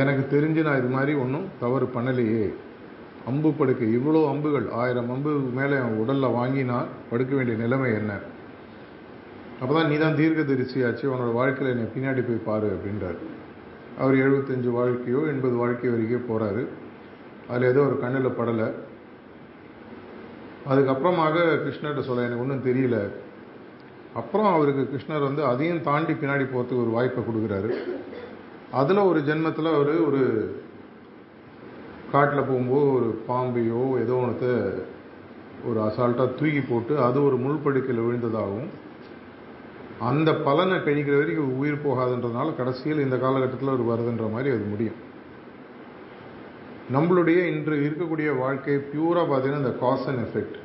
எனக்கு 0.00 0.22
தெரிஞ்சு 0.34 0.62
நான் 0.66 0.78
இது 0.82 0.90
மாதிரி 0.96 1.12
ஒன்றும் 1.24 1.48
தவறு 1.62 1.86
பண்ணலையே. 1.96 2.46
அம்பு 3.30 3.50
படுக்கை 3.58 3.88
இவ்வளோ 3.98 4.22
அம்புகள் 4.32 4.66
ஆயிரம் 4.82 5.10
அம்பு 5.14 5.32
மேலே 5.58 5.76
என் 5.82 5.98
உடலில் 6.02 6.36
வாங்கினா 6.38 6.78
படுக்க 7.10 7.34
வேண்டிய 7.34 7.56
நிலைமை 7.64 7.90
என்ன? 8.00 8.12
அப்போ 9.60 9.72
தான் 9.74 9.90
நீ 9.90 9.96
தான் 9.96 10.18
தீர்க்க 10.20 10.40
தரிசியாச்சு 10.52 11.04
உன்னோட 11.12 11.30
வாழ்க்கையில் 11.40 11.72
என்னை 11.74 11.86
பின்னாடி 11.94 12.22
போய் 12.26 12.46
பாரு 12.48 12.68
அப்படின்றார். 12.74 13.20
அவர் 13.98 14.16
எழுபத்தஞ்சு 14.24 14.70
வாழ்க்கையோ 14.80 15.20
எண்பது 15.32 15.56
வாழ்க்கை 15.62 15.90
வரைக்கும் 15.90 16.28
போகிறாரு 16.30 16.64
அதில் 17.50 17.70
ஏதோ 17.72 17.80
ஒரு 17.88 17.96
கண்ணில் 18.02 18.38
படலை. 18.40 18.68
அதுக்கப்புறமாக 20.70 21.46
கிருஷ்ணர்கிட்ட 21.64 22.04
சொல்ல 22.08 22.26
எனக்கு 22.28 22.44
ஒன்றும் 22.44 22.66
தெரியல. 22.68 22.98
அப்புறம் 24.20 24.50
அவருக்கு 24.56 24.82
கிருஷ்ணர் 24.92 25.26
வந்து 25.28 25.42
அதையும் 25.52 25.84
தாண்டி 25.88 26.12
பின்னாடி 26.12 26.44
போகிறதுக்கு 26.52 26.84
ஒரு 26.84 26.94
வாய்ப்பை 26.96 27.22
கொடுக்குறாரு. 27.24 27.70
அதில் 28.80 29.08
ஒரு 29.10 29.20
ஜென்மத்தில் 29.28 29.70
அவர் 29.76 29.92
ஒரு 30.08 30.22
காட்டில் 32.12 32.48
போகும்போது 32.48 32.88
ஒரு 32.96 33.08
பாம்பையோ 33.28 33.82
ஏதோ 34.02 34.16
ஒன்றத்தை 34.22 34.52
ஒரு 35.68 35.78
அசால்ட்டாக 35.86 36.36
தூக்கி 36.40 36.62
போட்டு 36.62 36.94
அது 37.06 37.18
ஒரு 37.28 37.36
முள்படுக்கையில் 37.44 38.04
விழுந்ததாகவும் 38.06 38.70
அந்த 40.08 40.30
பலனை 40.46 40.76
கழிக்கிற 40.86 41.16
வரைக்கும் 41.18 41.58
உயிர் 41.60 41.84
போகாதுன்றதுனால 41.86 42.54
கடைசியில் 42.56 43.04
இந்த 43.04 43.16
காலகட்டத்தில் 43.24 43.76
ஒரு 43.76 43.84
வருதுன்ற 43.90 44.26
மாதிரி 44.34 44.50
அது 44.54 44.64
முடியும். 44.72 44.98
நம்மளுடைய 46.94 47.38
இன்று 47.52 47.76
இருக்கக்கூடிய 47.86 48.38
வாழ்க்கை 48.38 48.74
பியூராக 48.74 49.24
பார்த்தீங்கன்னா 49.30 49.62
இந்த 49.62 49.72
காஸ் 49.80 50.06
அண்ட் 50.06 50.20
எஃபெக்ட் 50.26 50.58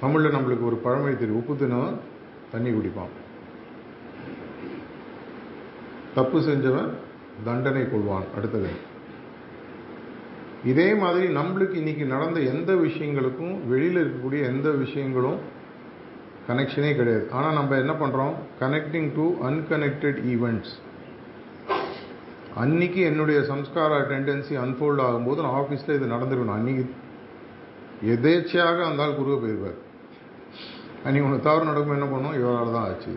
தமிழில் 0.00 0.34
நம்மளுக்கு 0.34 0.64
ஒரு 0.64 0.76
பழமொழி 0.76 1.16
தெரியும். 1.16 1.40
உப்பு 1.40 1.56
தினம் 1.56 1.98
தண்ணி 2.52 2.70
குடிப்பான். 2.70 3.14
தப்பு 6.14 6.38
செஞ்சவன் 6.40 6.90
தண்டனை 7.44 7.82
கொள்வான். 7.82 8.28
அடுத்தது 8.36 8.70
இதே 10.64 10.94
மாதிரி 10.94 11.26
நம்மளுக்கு 11.34 11.74
இன்னைக்கு 11.74 12.04
நடந்த 12.04 12.40
எந்த 12.40 12.72
விஷயங்களுக்கும் 12.74 13.54
வெளியில் 13.68 14.00
இருக்கக்கூடிய 14.04 14.40
எந்த 14.52 14.70
விஷயங்களும் 14.70 15.38
கனெக்ஷனே 16.48 16.96
கிடையாது. 16.96 17.26
ஆனால் 17.30 17.52
நம்ம 17.52 17.76
என்ன 17.76 17.92
பண்ணுறோம் 17.92 18.34
கனெக்டிங் 18.60 19.10
டு 19.14 19.26
அன்கனெக்டட் 19.48 20.20
ஈவெண்ட்ஸ் 20.34 20.74
அன்னைக்கு 22.62 23.00
என்னுடைய 23.00 23.40
சம்ஸ்கார 23.40 23.98
டெண்டன்சி 24.10 24.54
அன்ஃபோல்ட் 24.62 25.02
ஆகும்போது 25.06 25.40
நான் 25.44 25.58
ஆஃபீஸில் 25.60 25.96
இது 25.96 26.06
நடந்துருக்கணும் 26.14 26.56
அன்னைக்கு 26.58 26.84
எதேச்சையாக 28.14 28.78
அந்த 28.88 29.02
ஆள் 29.02 29.16
குறுக்க 29.16 29.36
போயிருப்பார். 29.42 29.76
அன்னைக்கு 31.04 31.28
ஒன்று 31.28 31.46
தவறு 31.46 31.68
நடக்கும் 31.70 31.96
என்ன 31.96 32.06
பண்ணோம்? 32.12 32.36
இவரால் 32.38 32.74
தான் 32.76 32.86
ஆச்சு. 32.88 33.12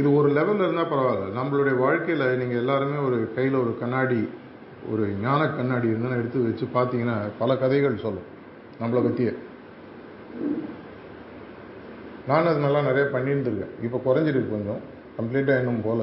இது 0.00 0.08
ஒரு 0.18 0.28
லெவலில் 0.28 0.64
இருந்தால் 0.66 0.90
பரவாயில்ல. 0.90 1.30
நம்மளுடைய 1.38 1.76
வாழ்க்கையில் 1.84 2.36
நீங்கள் 2.40 2.60
எல்லாருமே 2.62 2.98
ஒரு 3.06 3.32
கையில் 3.34 3.62
ஒரு 3.62 3.72
கண்ணாடி 3.80 4.20
ஒரு 4.90 5.06
ஞான 5.22 5.40
கண்ணாடி 5.48 5.86
இருந்தாலும் 5.88 6.20
எடுத்து 6.20 6.44
வச்சு 6.48 6.66
பார்த்தீங்கன்னா 6.76 7.16
பல 7.38 7.56
கதைகள் 7.56 8.02
சொல்லும் 8.04 8.28
நம்மளை 8.82 9.02
பற்றியே 9.06 9.32
நான் 12.28 12.48
அது 12.52 12.64
நல்லா 12.66 12.80
நிறைய 12.80 13.04
பண்ணியிருந்துருக்கேன். 13.12 13.74
இப்போ 13.82 13.98
குறைஞ்சிருக்கு 14.06 14.54
கொஞ்சம். 14.54 14.80
கம்ப்ளீட்டாக 15.18 15.60
இன்னும் 15.62 15.84
போல 15.84 16.00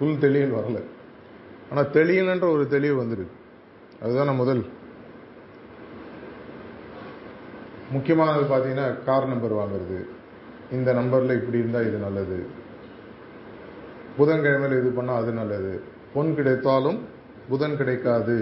ஃபுல் 0.00 0.18
தெளியல் 0.18 0.54
வரல. 0.58 0.78
ஆனால் 1.70 1.90
தெளியலன்ற 1.90 2.52
ஒரு 2.52 2.68
தெளிவு 2.68 2.94
வந்துருக்கு. 3.02 3.36
அதுதானே 4.02 4.30
முதல். 4.30 4.62
முக்கியமானது 7.90 8.42
பார்த்தீங்கன்னா 8.52 9.04
கார் 9.04 9.26
நம்பர் 9.26 9.54
வாங்குறது. 9.54 9.98
இந்த 10.72 10.92
நம்பரில் 10.92 11.36
இப்படி 11.38 11.58
இருந்தால் 11.58 11.86
இது 11.86 11.98
நல்லது. 12.06 12.38
புதன்கிழமையில் 14.18 14.78
இது 14.80 15.02
பண்ணால் 15.02 15.20
அது 15.22 15.32
நல்லது. 15.32 15.82
பொன் 16.14 16.34
கிடைத்தாலும் 16.34 16.98
புதன் 17.48 17.76
கிடைக்காது. 17.76 18.38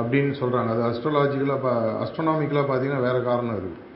அப்படின்னு 0.00 0.34
சொல்கிறாங்க 0.42 0.70
அது 0.74 0.82
அஸ்ட்ராலாஜிக்கலாக 0.90 1.62
பா 1.62 1.72
அஸ்ட்ரோனாமிக்கலாக 2.04 2.68
பார்த்தீங்கன்னா 2.70 3.06
வேறு 3.08 3.22
காரணம் 3.22 3.58
இருக்குது 3.58 3.90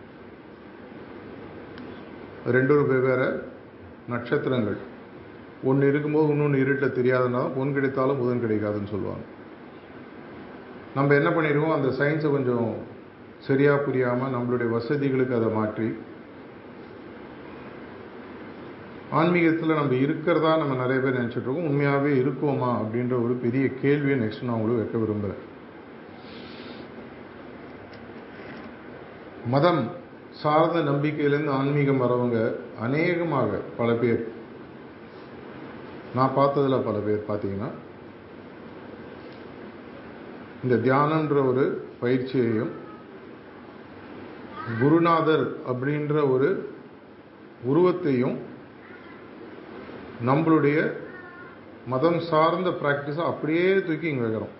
ரெண்டும் 2.56 2.88
வெவ்வேறு 2.88 3.28
நட்சத்திரங்கள். 4.08 4.76
ஒன்று 5.62 5.88
இருக்கும்போது 5.88 6.32
இன்னொன்று 6.32 6.60
இருட்டில் 6.60 6.96
தெரியாதனால 6.98 7.54
பொன் 7.56 7.72
கிடைத்தாலும் 7.72 8.18
புதன் 8.18 8.42
கிடைக்காதுன்னு 8.44 8.92
சொல்லுவாங்க. 8.92 9.24
நம்ம 10.94 11.14
என்ன 11.14 11.30
பண்ணிடுவோம்? 11.30 11.76
அந்த 11.76 11.88
சயின்ஸை 11.88 12.30
கொஞ்சம் 12.30 12.74
சரியாக 13.38 13.82
புரியாமல் 13.82 14.34
நம்மளுடைய 14.34 14.70
வசதிகளுக்கு 14.70 15.34
அதை 15.34 15.48
மாற்றி 15.48 15.96
ஆன்மீகத்தில் 19.10 19.74
நம்ம 19.74 19.94
இருக்கிறதா 19.94 20.56
நம்ம 20.56 20.74
நிறைய 20.74 21.02
பேர் 21.02 21.18
நினச்சிட்ருக்கோம் 21.20 21.68
உண்மையாகவே 21.70 22.12
இருக்கோமா 22.12 22.70
அப்படின்ற 22.80 23.22
ஒரு 23.24 23.34
பெரிய 23.34 23.68
கேள்வியை 23.68 24.20
நெக்ஸ்ட் 24.20 24.42
நான் 24.42 24.54
உங்களுக்கு 24.54 24.82
வைக்க 24.82 24.98
விரும்புகிறேன் 24.98 25.42
மதம் 29.46 29.90
சார்ந்த 30.30 30.92
நம்பிக்கையிலேருந்து 30.92 31.50
ஆன்மீகம் 31.50 32.02
வரவங்க 32.02 32.54
அநேகமாக 32.80 33.60
பல 33.76 33.92
பேர் 33.92 34.35
நான் 36.16 36.36
பார்த்ததில் 36.38 36.84
பல 36.88 36.98
பேர் 37.06 37.28
பார்த்தீங்கன்னா 37.28 37.70
இந்த 40.64 40.76
தியானன்ற 40.84 41.38
ஒரு 41.50 41.64
பயிற்சியையும் 42.02 42.72
குருநாதர் 44.80 45.46
அப்படின்ற 45.70 46.14
ஒரு 46.34 46.48
உருவத்தையும் 47.70 48.36
நம்மளுடைய 50.28 50.78
மதம் 51.92 52.20
சார்ந்த 52.28 52.68
ப்ராக்டிஸை 52.82 53.24
அப்படியே 53.30 53.66
தூக்கி 53.88 54.08
இங்கே 54.10 54.24
வைக்கிறோம். 54.26 54.54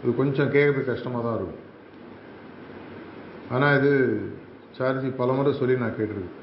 இது 0.00 0.12
கொஞ்சம் 0.20 0.52
கேட்கறது 0.54 0.88
கஷ்டமாக 0.88 1.22
தான் 1.24 1.36
இருக்கும். 1.38 1.62
ஆனால் 3.54 3.76
இது 3.78 3.92
சார்ஜி 4.78 5.10
பலமுறை 5.20 5.52
சொல்லி 5.60 5.76
நான் 5.82 5.96
கேட்டிருக்கேன். 5.98 6.40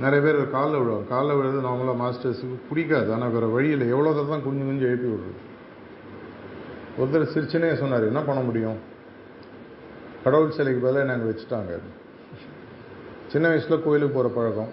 நிறைய 0.00 0.20
பேர் 0.24 0.50
காலில் 0.50 0.80
விழுவார் 0.80 1.08
காலில் 1.12 1.36
விழுறது 1.38 1.60
நார்மலாக 1.66 2.00
மாஸ்டர்ஸுக்கு 2.02 2.56
பிடிக்காது. 2.68 3.12
ஆனால் 3.14 3.30
வேறு 3.30 3.48
வழியில் 3.54 3.84
எவ்வளோ 3.94 4.12
தான் 4.18 4.44
குஞ்சு 4.46 4.64
குஞ்சு 4.68 4.86
எழுப்பி 4.90 5.08
விடுறது? 5.12 5.40
ஒருத்தர் 6.98 7.32
சிரிச்சுனே 7.34 7.74
சொன்னார் 7.74 8.08
என்ன 8.08 8.20
பண்ண 8.22 8.40
முடியும்? 8.42 8.78
கடவுள் 10.24 10.56
சிலைக்கு 10.56 10.80
பதிலாக 10.84 11.08
நாங்கள் 11.10 11.30
வச்சுட்டாங்க. 11.30 11.78
சின்ன 13.32 13.48
வயசில் 13.48 13.84
கோயிலுக்கு 13.84 14.16
போகிற 14.16 14.34
பழக்கம். 14.34 14.72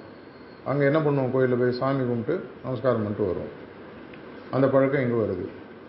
அங்கே 0.65 0.85
என்ன 0.85 0.99
பண்ணுவோம்? 0.99 1.31
கோயிலில் 1.35 1.61
போய் 1.61 1.77
சாமி 1.81 2.03
கும்பிட்டு 2.07 2.43
நமஸ்காரம் 2.63 3.03
பண்ணிட்டு 3.03 3.27
வருவோம். 3.27 3.53
அந்த 4.51 4.67
பழக்கம் 4.67 5.01
இங்கே 5.01 5.19
வருது. 5.25 5.45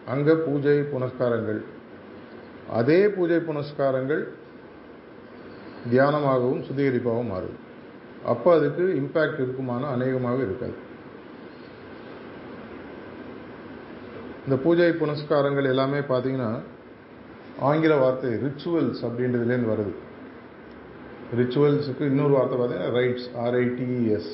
அங்கே 0.06 0.34
பூஜை 0.34 0.78
புனஸ்காரங்கள். 0.92 1.64
அதே 2.68 3.08
பூஜை 3.08 3.36
புனஸ்காரங்கள் 3.36 4.22
தியானமாகவும் 5.90 6.62
சுத்திகரிப்பாகவும் 6.66 7.32
மாறுது. 7.34 7.58
அப்போ 8.33 8.48
அதுக்கு 8.59 8.85
இம்பேக்ட் 9.00 9.40
இருக்குமான 9.44 9.88
அநேகமாக 9.94 10.38
இருக்காது. 10.46 10.76
இந்த 14.44 14.56
பூஜை 14.64 14.90
புனஸ்காரங்கள் 15.00 15.70
எல்லாமே 15.72 15.98
பார்த்தீங்கன்னா 16.12 16.50
ஆங்கில 17.68 17.94
வார்த்தை 18.02 18.30
ரிச்சுவல்ஸ் 18.44 19.02
அப்படின்றதுலேருந்து 19.06 19.72
வருது. 19.72 19.92
ரிச்சுவல்ஸுக்கு 21.40 22.04
இன்னொரு 22.11 22.33
வார்த்தை 22.37 22.56
பார்த்தீங்கன்னா 22.59 22.94
ரைட்ஸ் 22.98 23.28
ஆர்ஐடிஇஎஸ் 23.44 24.33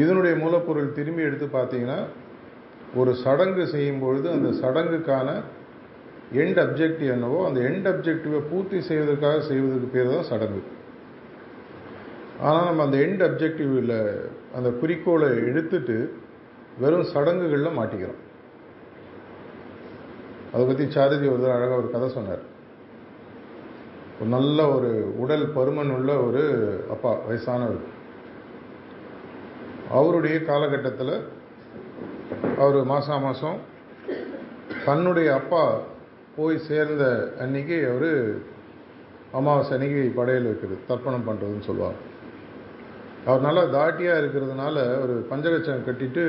இதனுடைய 0.00 0.34
மூலப்பொருள் 0.42 0.96
திரும்பி 0.98 1.22
எடுத்து 1.28 1.46
பார்த்தீங்கன்னா 1.58 2.00
ஒரு 3.00 3.12
சடங்கு 3.14 3.64
செய்யும் 3.66 4.02
பொழுது 4.04 4.28
அந்த 4.30 4.48
சடங்குக்கான 4.60 5.28
எண்ட் 6.42 6.60
அப்ஜெக்டிவ் 6.64 7.14
என்னவோ 7.14 7.46
அந்த 7.46 7.60
எண்ட் 7.68 7.88
அப்ஜெக்டிவை 7.92 8.40
பூர்த்தி 8.50 8.80
செய்வதற்காக 8.88 9.40
செய்வதற்கு 9.48 9.88
பேர் 9.94 10.12
தான் 10.14 10.28
சடங்கு. 10.32 10.60
ஆனால் 12.46 12.66
நம்ம 12.68 12.84
அந்த 12.86 12.96
எண்ட் 13.06 13.22
அப்ஜெக்டிவில் 13.26 13.96
அந்த 14.56 14.68
குறிக்கோளை 14.80 15.28
எடுத்துட்டு 15.48 15.96
வெறும் 16.82 17.10
சடங்குகளில் 17.12 17.78
மாட்டிக்கிறோம். 17.78 18.20
அதை 20.52 20.62
பற்றி 20.66 20.84
சாரதி 20.94 21.26
ஒரு 21.34 21.44
அழகாக 21.56 21.80
ஒரு 21.80 21.88
கதை 21.94 22.08
சொன்னார். 22.16 22.44
ஒரு 24.18 24.28
நல்ல 24.36 24.58
ஒரு 24.76 24.90
உடல் 25.22 25.44
பருமன் 25.56 25.92
உள்ள 25.96 26.10
ஒரு 26.26 26.42
அப்பா 26.94 27.12
வயசானவர். 27.28 27.84
அவருடைய 29.98 30.36
காலகட்டத்தில் 30.48 31.14
அவர் 32.64 32.78
மாதம் 32.92 33.24
மாதம் 33.26 33.58
தன்னுடைய 34.86 35.28
அப்பா 35.40 35.64
போய் 36.36 36.58
சேர்ந்த 36.68 37.04
அன்னைக்கு 37.44 37.78
அவர் 37.92 38.10
அமாவாசை 39.38 39.72
அன்னைக்கு 39.76 40.02
படையல் 40.20 40.48
வைக்கிறது 40.50 40.86
தர்ப்பணம் 40.90 41.26
பண்ணுறதுன்னு 41.28 41.68
சொல்லுவாங்க. 41.70 42.00
அவர் 43.26 43.40
நல்லா 43.40 43.62
தாட்டியாக 43.62 44.20
இருக்கிறதுனால 44.22 44.76
ஒரு 45.00 45.26
பஞ்சகச்சம் 45.30 45.84
கட்டிட்டு 45.86 46.22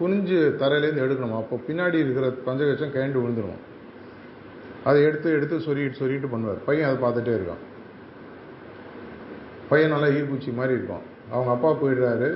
குனிஞ்சு 0.00 0.38
தரையிலேருந்து 0.60 1.04
எடுக்கணும். 1.04 1.36
அப்போ 1.36 1.56
பின்னாடி 1.68 1.94
இருக்கிற 1.94 2.26
பஞ்சகச்சம் 2.46 2.94
கயண்டு 2.94 3.20
விழுந்துடும் 3.22 3.62
அதை 4.84 5.02
எடுத்து 5.02 5.32
எடுத்து 5.32 5.56
சொருகிட்டு 5.58 6.00
சொருகிட்டு 6.00 6.28
பண்ணுவார். 6.32 6.64
பையன் 6.64 6.88
அதை 6.88 6.98
பார்த்துட்டே 7.04 7.34
இருக்கான். 7.36 7.62
பையன் 9.68 9.90
நல்லா 9.90 10.06
ஈர்ப்பூச்சி 10.06 10.54
மாதிரி 10.54 10.78
இருக்கான். 10.78 11.04
அவங்க 11.32 11.50
அப்பா 11.50 11.70
போயிடுறாரு. 11.72 12.28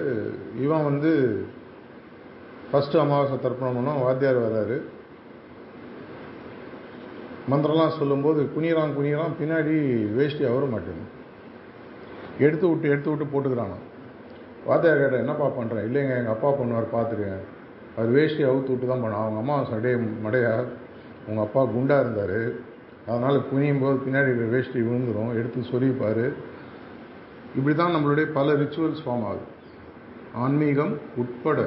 இவன் 0.60 0.84
வந்து 0.84 1.10
ஃபஸ்ட்டு 2.72 3.02
அமாவாசை 3.02 3.36
தர்ப்பணம் 3.42 3.76
பண்ணோம் 3.78 4.02
வாத்தியார் 4.02 4.44
வர்றாரு. 4.46 4.78
மந்திரம்லாம் 7.50 7.98
சொல்லும்போது 7.98 8.40
குனியலாம் 8.56 8.96
குனியறான் 8.98 9.36
பின்னாடி 9.42 9.76
வேஷ்டி 10.14 10.44
அவர 10.44 10.66
மாட்டேங்குது. 10.66 11.16
எடுத்து 12.38 12.68
விட்டு 12.68 12.88
எடுத்து 12.88 13.10
விட்டு 13.10 13.26
போட்டுக்கிறானா 13.32 13.78
வாத்தியார் 14.66 15.00
கேட்டேன் 15.02 15.22
என்னப்பா 15.24 15.46
பண்ணுறேன் 15.58 15.86
இல்லைங்க 15.88 16.14
எங்கள் 16.20 16.34
அப்பா 16.34 16.50
பண்ணுவார் 16.58 16.94
பார்த்துருக்கேன் 16.94 17.44
அவர் 17.96 18.14
வேஷ்டி 18.16 18.42
அவுத்து 18.48 18.72
விட்டு 18.72 18.86
தான் 18.90 19.02
பண்ணோம் 19.04 19.24
அவங்க 19.24 19.40
அம்மா 19.42 19.56
சடைய 19.70 19.96
மடையா 20.24 20.52
உங்கள் 21.28 21.44
அப்பா 21.44 21.62
குண்டாக 21.74 22.04
இருந்தார். 22.04 22.40
அதனால் 23.10 23.46
குனியும் 23.50 23.82
போது 23.82 23.96
பின்னாடி 24.04 24.30
இருக்கிற 24.30 24.48
வேஷ்டி 24.54 24.78
விழுந்துடும் 24.86 25.36
எடுத்து 25.38 25.60
சொல்லிப்பார். 25.72 26.24
இப்படி 27.56 27.74
தான் 27.76 27.94
நம்மளுடைய 27.94 28.26
பல 28.38 28.54
ரிச்சுவல்ஸ் 28.62 29.04
ஃபார்ம் 29.04 29.26
ஆகுது. 29.28 29.46
ஆன்மீகம் 30.44 30.94
உட்பட. 31.22 31.60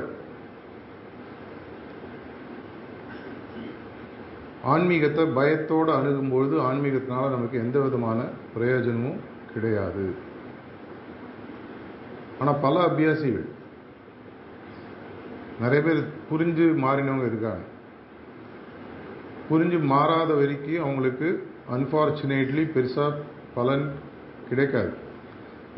ஆன்மீகத்தை 4.74 5.24
பயத்தோடு 5.38 5.92
அணுகும்பொழுது 6.00 6.56
ஆன்மீகத்தினால 6.70 7.30
நமக்கு 7.36 7.58
எந்த 7.66 7.80
விதமான 7.80 8.20
பிரயோஜனமும் 8.56 9.22
கிடையாது. 9.54 10.06
ஆனால் 12.42 12.62
பல 12.64 12.76
அபியாசிகள். 12.90 13.48
நிறைய 15.64 15.80
பேர் 15.88 16.00
புரிஞ்சு 16.30 16.66
மாறினவங்க 16.84 17.26
இருக்காங்க. 17.32 17.64
புரிஞ்சு 19.50 19.78
மாறாத 19.94 20.32
வரைக்கும் 20.40 20.84
அவங்களுக்கு 20.86 21.28
அன்ஃபார்ச்சுனேட்லி 21.76 22.64
பெருசாக 22.76 23.20
பலன் 23.58 23.86
கிடைக்காது. 24.50 24.94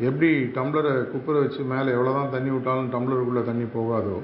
எப்படி 0.08 0.30
டம்ளரை 0.56 0.92
குப்பரை 1.12 1.40
வச்சு 1.42 1.62
மேலே 1.72 1.90
எவ்வளோ 1.96 2.14
தான் 2.18 2.32
தண்ணி 2.36 2.50
விட்டாலும் 2.54 2.92
டம்ளருக்குள்ளே 2.94 3.42
தண்ணி 3.50 3.66
போகாதோ 3.76 4.16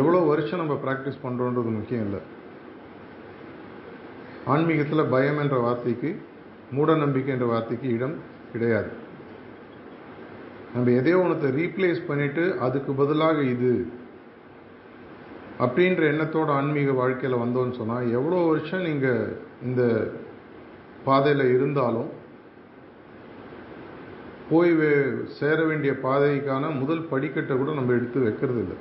எவ்வளோ 0.00 0.20
வருஷம் 0.28 0.60
நம்ம 0.62 0.74
ப்ராக்டிஸ் 0.84 1.24
பண்ணுறோன்றது 1.24 1.72
முக்கியம் 1.78 2.06
இல்லை. 2.06 2.20
ஆன்மீகத்தில் 4.52 5.10
பயம் 5.14 5.40
என்ற 5.42 5.56
வார்த்தைக்கு 5.66 6.10
மூட 6.76 6.94
நம்பிக்கை 7.02 7.32
என்ற 7.34 7.46
வார்த்தைக்கு 7.52 7.88
இடம் 7.96 8.16
கிடையாது. 8.52 8.90
நம்ம 10.76 10.90
எதையோ 11.00 11.18
ஒன்றத்தை 11.24 11.50
ரீப்ளேஸ் 11.60 12.00
பண்ணிட்டு 12.08 12.42
அதுக்கு 12.64 12.92
பதிலாக 13.00 13.38
இது 13.54 13.70
அப்படின்ற 15.64 16.02
எண்ணத்தோட 16.12 16.48
ஆன்மீக 16.58 16.92
வாழ்க்கையில் 16.98 17.42
வந்தோன்னு 17.42 17.78
சொன்னால் 17.78 18.10
எவ்வளோ 18.18 18.40
வருஷம் 18.48 18.86
நீங்கள் 18.88 19.22
இந்த 19.68 19.82
பாதையில் 21.06 21.52
இருந்தாலும் 21.56 22.10
போய் 24.50 24.72
சேர 25.38 25.58
வேண்டிய 25.70 25.92
பாதைக்கான 26.06 26.72
முதல் 26.80 27.08
படிக்கட்டை 27.12 27.54
கூட 27.60 27.70
நம்ம 27.78 27.94
எடுத்து 27.98 28.18
வைக்கிறது 28.26 28.60
இல்லை. 28.64 28.76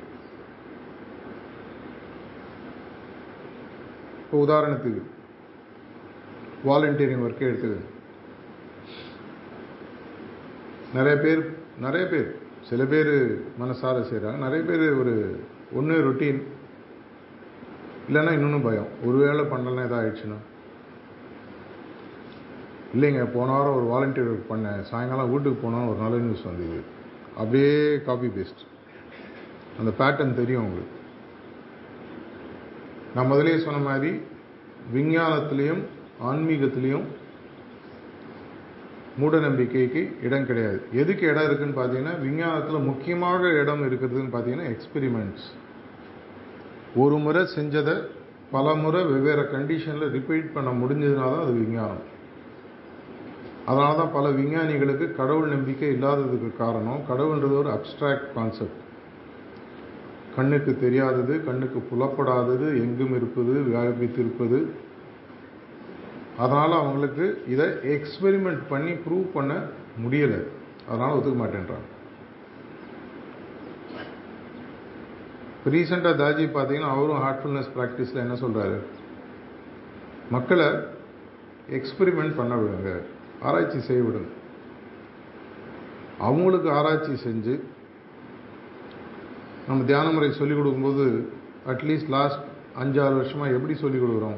இப்போ 4.22 4.38
உதாரணத்துக்கு 4.46 5.04
வாலண்டியரிங் 6.70 7.26
ஒர்க்கே 7.28 7.50
எடுத்துக்கோங்க. 7.50 7.92
நிறைய 10.98 11.16
பேர் 11.24 11.44
நிறைய 11.80 12.08
பேர் 12.08 12.28
சில 12.62 12.86
பேர் 12.86 13.14
மனசார 13.62 13.98
செய்கிறாங்க 14.12 14.38
நிறைய 14.38 14.66
பேர் 14.66 14.94
ஒரு 14.94 15.14
ஒன்று 15.74 15.96
ரொட்டீன் 16.08 16.42
இல்லைன்னா 18.10 18.32
இன்னொன்று 18.32 18.60
பயம். 18.60 18.88
ஒரு 19.04 19.18
வேளை 19.18 19.44
பண்ணலாம் 19.46 19.86
எதாவது 19.86 19.98
ஆயிடுச்சுன்னா 20.00 20.40
இல்லைங்க 22.96 23.24
போன 23.34 23.52
வாரம் 23.52 23.78
ஒரு 23.78 23.88
வாலண்டியர் 23.94 24.32
ஒர்க் 24.34 24.52
பண்ணேன். 24.52 24.82
சாயங்காலம் 24.82 25.32
வீட்டுக்கு 25.32 25.62
போனால் 25.62 25.88
ஒரு 25.88 26.00
நல்ல 26.00 26.18
நியூஸ் 26.18 26.44
வந்தது. 26.44 26.80
அப்படியே 27.38 28.02
காப்பி 28.02 28.28
பேஸ்ட் 28.28 28.64
அந்த 29.80 29.92
பேட்டர்ன் 30.00 30.34
தெரியும் 30.34 30.64
உங்களுக்கு. 30.64 30.94
நான் 33.16 33.28
முதலே 33.28 33.58
சொன்ன 33.60 33.80
மாதிரி 33.90 34.22
விஞ்ஞானத்துலேயும் 34.94 35.84
ஆன்மீகத்துலேயும் 36.24 37.06
மூட 39.18 39.36
நம்பிக்கைக்கு 39.40 40.02
இடம் 40.22 40.46
கிடையாது. 40.46 40.80
எதுக்கு 41.02 41.24
இடம் 41.28 41.48
இருக்குன்னு 41.48 41.78
பார்த்தீங்கன்னா 41.78 42.16
விஞ்ஞானத்தில் 42.22 42.88
முக்கியமாக 42.90 43.52
இடம் 43.62 43.84
இருக்கிறதுன்னு 43.90 44.34
பார்த்தீங்கன்னா 44.34 44.68
எக்ஸ்பெரிமெண்ட்ஸ் 44.74 45.46
ஒரு 46.96 47.16
முறை 47.18 47.44
செஞ்சதை 47.56 47.96
பல 48.52 48.74
முறை 48.76 49.04
வெவ்வேறு 49.04 49.44
கண்டிஷனில் 49.54 50.12
ரிப்பீட் 50.18 50.54
பண்ண 50.54 50.70
முடிஞ்சதுனால 50.72 51.32
தான் 51.36 51.46
அது 51.46 51.54
விஞ்ஞானம். 51.54 52.04
அதனால 53.66 53.92
தான் 53.98 54.12
பல 54.12 54.30
விஞ்ஞானிகளுக்கு 54.30 55.06
கடவுள் 55.16 55.50
நம்பிக்கை 55.50 55.88
இல்லாததுக்கு 55.96 56.50
காரணம் 56.58 57.06
கடவுள்ன்றது 57.10 57.56
ஒரு 57.58 57.72
அப்ட்ராக்ட் 57.76 58.28
கான்செப்ட் 58.36 58.82
கண்ணுக்கு 60.36 60.72
தெரியாதது 60.80 61.44
கண்ணுக்கு 61.44 61.80
புலப்படாதது 61.92 62.68
எங்கும் 62.84 63.16
இருப்பது 63.16 63.54
வியாபித்திருப்பது 63.70 64.60
அதனால் 66.44 66.74
அவங்களுக்கு 66.82 67.26
இதை 67.54 67.66
எக்ஸ்பெரிமெண்ட் 67.96 68.64
பண்ணி 68.72 68.94
ப்ரூவ் 69.06 69.28
பண்ண 69.36 69.54
முடியலை. 70.04 70.40
அதனால் 70.90 71.16
ஒத்துக்க 71.18 71.38
மாட்டேன்றாங்க. 71.42 71.88
இப்போ 75.58 75.70
ரீசெண்டாக 75.76 76.20
தாஜி 76.22 76.46
பார்த்தீங்கன்னா 76.56 76.92
அவரும் 76.96 77.22
ஹார்ட்ஃபுல்னஸ் 77.26 77.72
ப்ராக்டிஸில் 77.78 78.24
என்ன 78.24 78.36
சொல்கிறாரு 78.42 78.80
மக்களை 80.36 80.68
எக்ஸ்பெரிமெண்ட் 81.78 82.36
பண்ண 82.40 82.54
விடுங்க. 82.62 82.92
ஆராய்ச்சி 83.48 83.80
செய்ய 83.88 84.02
விடுங்க. 84.08 84.30
அவங்களுக்கு 86.28 86.70
ஆராய்ச்சி 86.80 87.16
செஞ்சு 87.28 87.56
நம்ம 89.68 89.84
தியான 89.90 90.12
முறை 90.16 90.30
சொல்லிக் 90.40 90.60
கொடுக்கும்போது 90.60 91.06
அட்லீஸ்ட் 91.72 92.14
லாஸ்ட் 92.16 92.44
அஞ்சாறு 92.82 93.16
வருஷமாக 93.22 93.56
எப்படி 93.58 93.76
சொல்லிக் 93.84 94.04
கொடுக்குறோம்? 94.04 94.38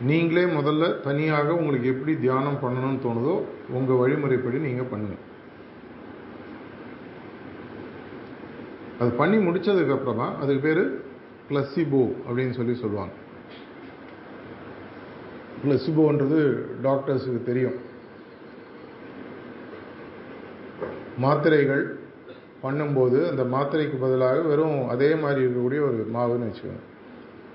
நீங்களே 0.00 0.44
முதல்ல 0.44 1.00
தனியாக 1.00 1.54
உங்களுக்கு 1.54 1.88
எப்படி 1.88 2.12
தியானம் 2.18 2.60
பண்ணணும்னு 2.62 3.04
தோணுதோ 3.06 3.34
உங்கள் 3.70 4.00
வழிமுறைப்படி 4.02 4.58
நீங்கள் 4.66 4.90
பண்ணுங்கள் 4.92 5.24
அது 9.00 9.10
பண்ணி 9.10 9.36
முடித்ததுக்கப்புறமா 9.36 10.28
அதுக்கு 10.42 10.62
பேர் 10.62 10.82
பிளஸிபோ 11.50 12.02
அப்படின்னு 12.26 12.50
சொல்லி 12.50 12.74
சொல்லுவாங்க. 12.74 13.12
பிளஸிபோன்றது 15.62 16.40
டாக்டர்ஸுக்கு 16.82 17.42
தெரியும். 17.42 17.76
மாத்திரைகள் 21.24 21.84
பண்ணும்போது 22.62 23.18
அந்த 23.30 23.42
மாத்திரைக்கு 23.56 23.96
பதிலாக 24.04 24.40
வெறும் 24.40 24.88
அதே 24.88 25.14
மாதிரி 25.14 25.40
இருக்கக்கூடிய 25.44 25.80
ஒரு 25.88 25.98
மாவுன்னு 26.14 26.48
வச்சுக்கோங்க. 26.48 26.84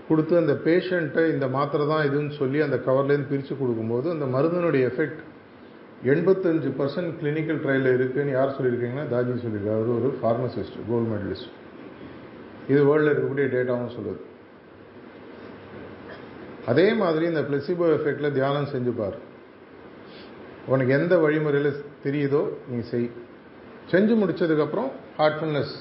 கொடுத்து 0.08 0.34
அந்த 0.42 0.54
பேஷண்ட்டை 0.66 1.24
இந்த 1.34 1.46
மாத்திரை 1.56 1.84
தான் 1.92 2.06
இதுன்னு 2.10 2.34
சொல்லி 2.40 2.60
அந்த 2.66 2.78
கவர்லேருந்து 2.88 3.32
பிரித்து 3.32 3.54
கொடுக்கும்போது 3.60 4.08
அந்த 4.16 4.26
மருந்தினுடைய 4.36 4.90
எஃபெக்ட் 4.92 5.22
எண்பத்தஞ்சு 6.14 6.70
பர்சன்ட் 6.80 7.12
கிளினிக்கல் 7.20 7.62
ட்ரையலில் 7.64 7.96
இருக்குதுன்னு 7.98 8.36
யார் 8.38 8.56
சொல்லியிருக்கீங்கன்னா 8.56 9.06
தாஜி 9.14 9.36
சொல்லியிருக்காரு. 9.44 9.78
அவர் 9.80 9.98
ஒரு 10.00 10.10
ஃபார்மசிஸ்ட் 10.22 10.78
கோல்டு 10.90 11.10
மெடலிஸ்ட் 11.14 11.50
இது 12.72 12.82
வேர்ல்டில் 12.90 13.12
இருக்கக்கூடிய 13.12 13.46
டேட்டாவும் 13.54 13.94
சொல்லுது. 13.98 14.22
அதே 16.72 16.88
மாதிரி 17.04 17.26
இந்த 17.32 17.42
பிளெசிபோ 17.48 17.88
எஃபெக்டில் 17.98 18.36
தியானம் 18.40 18.72
செஞ்சுப்பார் 18.74 19.18
உனக்கு 20.74 20.92
எந்த 21.00 21.14
வழிமுறையில் 21.24 21.72
தெரியுதோ 22.06 22.44
நீ 22.72 22.78
செய். 22.92 23.10
செஞ்சு 23.92 24.14
முடிச்சதுக்கப்புறம் 24.20 24.92
ஹார்ட்ஃபுல்னஸ் 25.18 25.74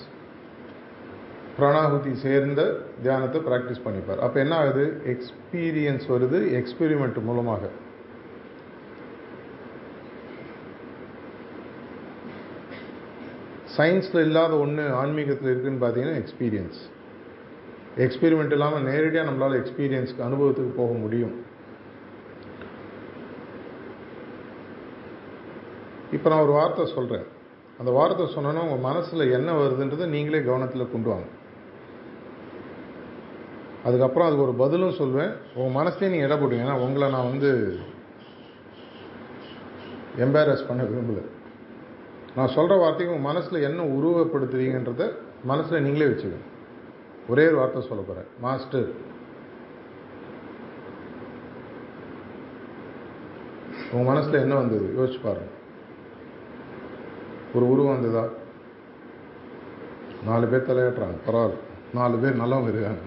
பிராணாகுதி 1.56 2.12
சேர்ந்த 2.24 2.60
தியானத்தை 3.04 3.40
ப்ராக்டிஸ் 3.48 3.84
பண்ணிப்பார். 3.86 4.20
அப்போ 4.26 4.38
என்ன 4.44 4.54
ஆகுது? 4.60 4.84
எக்ஸ்பீரியன்ஸ் 5.12 6.06
வருது 6.12 6.38
எக்ஸ்பெரிமெண்ட் 6.60 7.18
மூலமாக. 7.28 7.62
சயின்ஸில் 13.76 14.24
இல்லாத 14.28 14.54
ஒன்று 14.62 14.82
ஆன்மீகத்தில் 15.02 15.50
இருக்குதுன்னு 15.52 15.82
பார்த்தீங்கன்னா 15.84 16.16
எக்ஸ்பீரியன்ஸ் 16.22 16.80
எக்ஸ்பீரிமெண்ட் 18.04 18.54
இல்லாமல் 18.56 18.86
நேரடியாக 18.88 19.28
நம்மளால் 19.28 19.56
எக்ஸ்பீரியன்ஸ்க்கு 19.60 20.26
அனுபவத்துக்கு 20.26 20.72
போக 20.80 20.92
முடியும். 21.04 21.34
இப்போ 26.16 26.28
நான் 26.30 26.44
ஒரு 26.46 26.54
வார்த்தை 26.58 26.84
சொல்கிறேன் 26.96 27.28
அந்த 27.80 27.90
வார்த்தை 27.98 28.24
சொன்னோன்னா 28.34 28.64
உங்கள் 28.66 28.86
மனசில் 28.88 29.32
என்ன 29.38 29.50
வருதுன்றதை 29.60 30.06
நீங்களே 30.16 30.40
கவனத்தில் 30.48 30.92
கொண்டு 30.94 31.08
வாங்க. 31.12 31.28
அதுக்கப்புறம் 33.84 34.26
அதுக்கு 34.26 34.46
ஒரு 34.46 34.54
பதிலும் 34.54 34.98
சொல்வேன். 35.00 35.32
உங்கள் 35.54 35.72
மனசே 35.72 36.08
நீங்கள் 36.08 36.28
இட 36.28 36.36
போடுங்க 36.36 36.64
ஏன்னா 36.64 36.76
உங்களை 36.86 37.10
நான் 37.10 37.30
வந்து 37.30 37.78
எம்பாரஸ் 40.18 40.68
பண்ண 40.68 40.82
விரும்பலை. 40.82 41.24
நான் 42.36 42.54
சொல்கிற 42.56 42.76
வார்த்தைக்கு 42.78 43.16
உங்கள் 43.16 43.32
மனசில் 43.32 43.66
என்ன 43.68 43.86
உருவப்படுத்துறீங்கன்றத 43.96 45.12
மனசில் 45.44 45.82
நீங்களே 45.82 46.10
வச்சுக்கோங்க 46.10 46.50
ஒரே 47.28 47.46
ஒரு 47.46 47.56
வார்த்தை 47.56 47.82
சொல்ல 47.82 48.02
போகிறேன் 48.02 48.30
மாஸ்டர். 48.40 49.10
உங்கள் 53.92 54.14
மனசில் 54.14 54.40
என்ன 54.40 54.54
வந்தது? 54.54 54.86
யோசிச்சு 54.98 55.20
பாருங்க. 55.22 55.50
ஒரு 57.54 57.70
உருவம் 57.70 58.00
வந்ததா? 58.00 58.28
நாலு 60.24 60.46
பேர் 60.46 60.68
தலையாட்டுறாங்க. 60.68 61.18
பரவாயில்ல. 61.26 61.70
நாலு 61.94 62.16
பேர் 62.16 62.40
நல்லவங்க 62.40 62.68
இருக்காங்க. 62.68 63.00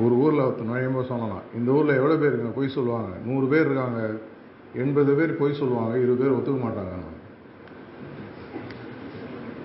ஒரு 0.00 0.14
ஊரில் 0.14 0.38
ஒருத்தர் 0.38 0.70
நுழையும்போது 0.70 1.06
சொல்லலாம். 1.06 1.42
இந்த 1.54 1.70
ஊரில் 1.70 1.94
எவ்வளோ 1.94 2.14
பேர் 2.14 2.28
இருக்காங்க? 2.28 2.54
பொய் 2.54 2.68
சொல்லுவாங்க. 2.68 3.16
நூறு 3.24 3.46
பேர் 3.46 3.64
இருக்காங்க. 3.64 4.18
எண்பது 4.74 5.14
பேர் 5.14 5.36
பொய் 5.36 5.54
சொல்லுவாங்க. 5.54 5.98
இருபது 5.98 6.20
பேர் 6.22 6.38
ஒத்துக்க 6.38 6.58
மாட்டாங்க. 6.58 6.98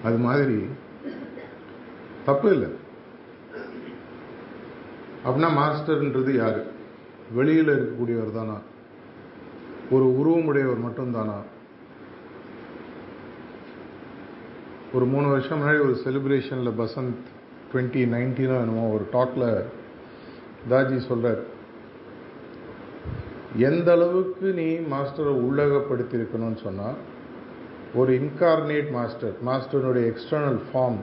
அது 0.03 0.17
மாதிரி 0.17 0.65
தப்பு 2.25 2.51
இல்லை. 2.51 2.69
அப்படின்னா 5.25 5.49
மாஸ்டர்ன்றது 5.61 6.31
யார்? 6.35 6.63
வெளியில் 7.33 7.67
இருக்கக்கூடியவர் 7.67 8.35
தானா? 8.35 8.57
ஒரு 9.91 10.05
உருவமுடையவர் 10.19 10.85
மட்டும்தானா? 10.85 11.37
ஒரு 14.95 15.05
மூணு 15.05 15.27
வருஷம் 15.27 15.59
முன்னாடி 15.59 15.79
ஒரு 15.85 15.95
செலிப்ரேஷனில் 16.03 16.71
பசந்த் 16.81 17.15
டுவெண்ட்டி 17.71 18.01
நைன்டீனோ 18.13 18.55
என்னமோ 18.63 18.83
ஒரு 18.89 19.05
டாக்ல 19.13 19.45
தாஜி 20.69 20.97
சொல்கிறார் 21.07 21.41
எந்த 23.69 23.89
அளவுக்கு 23.91 24.47
நீ 24.59 24.67
மாஸ்டரை 24.93 25.33
உள்ளகப்படுத்தியிருக்கணும்னு 25.47 26.59
சொன்னால் 26.63 26.97
ஒரு 27.93 28.13
இன்கார்னேட் 28.19 28.89
மாஸ்டர் 28.91 29.35
மாஸ்டருடைய 29.45 30.05
எக்ஸ்டர்னல் 30.11 30.61
ஃபார்ம் 30.69 31.01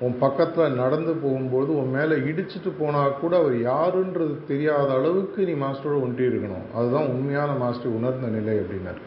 உன் 0.00 0.16
பக்கத்தில் 0.18 0.78
நடந்து 0.82 1.12
போகும்போது 1.22 1.70
உன் 1.80 1.90
மேலே 1.90 2.16
இடிச்சிட்டு 2.30 2.72
போனால் 2.78 3.18
கூட 3.20 3.32
அவர் 3.36 3.56
யாருன்றது 3.72 4.36
தெரியாத 4.46 4.88
அளவுக்கு 4.92 5.46
நீ 5.50 5.54
மாஸ்டரோட 5.64 5.98
ஒன்றி 6.06 6.24
இருக்கணும் 6.24 6.66
அதுதான் 6.74 7.10
உண்மையான 7.14 7.52
மாஸ்டர் 7.64 7.96
உணர்ந்த 8.00 8.28
நிலை 8.38 8.56
அப்படின்னாரு. 8.58 9.02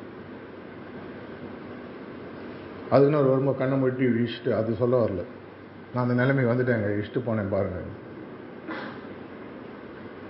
அதுக்குன்னு 2.92 3.20
ஒரு 3.20 3.30
வரும்போது 3.30 3.58
கண்ணை 3.58 3.78
மூடி 3.78 4.06
இழிச்சிட்டு 4.06 4.52
அது 4.52 4.76
சொல்ல 4.76 5.04
வரல. 5.04 5.24
நான் 5.94 6.10
அந்த 6.10 6.24
நிலைமைக்கு 6.24 6.54
வந்துட்டேங்க. 6.54 7.04
இஷ்டு 7.04 7.20
போனேன் 7.28 7.50
பாருங்க. 7.50 7.80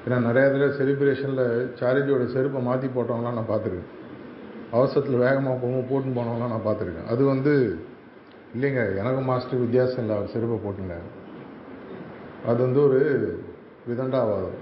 ஏன்னா 0.06 0.20
நிறைய 0.22 0.50
இதில் 0.50 0.78
செலிப்ரேஷனில் 0.80 1.48
சாரிஜியோட 1.80 2.26
செருப்பை 2.26 2.62
மாற்றி 2.62 2.88
போட்டவங்களாம் 2.88 3.34
நான் 3.34 3.50
பார்த்துருக்கேன். 3.50 3.90
அவசரத்தில் 4.72 5.18
வேகமாக 5.18 5.60
போகும் 5.62 5.90
போட்டுன்னு 5.92 6.20
போனவங்களாம் 6.20 6.54
நான் 6.56 6.66
பார்த்துருக்கேன். 6.66 7.08
அது 7.08 7.26
வந்து 7.26 7.80
இல்லைங்க 8.56 8.98
எனக்கும் 8.98 9.26
மாஸ்டர் 9.26 9.60
வித்தியாசம் 9.60 9.98
இல்லை. 9.98 10.16
அவர் 10.16 10.30
செருப்பை 10.30 10.58
போட்டுங்க. 10.58 10.96
அது 12.48 12.62
வந்து 12.62 12.84
ஒரு 12.84 13.00
விதண்டாவாதம். 13.90 14.60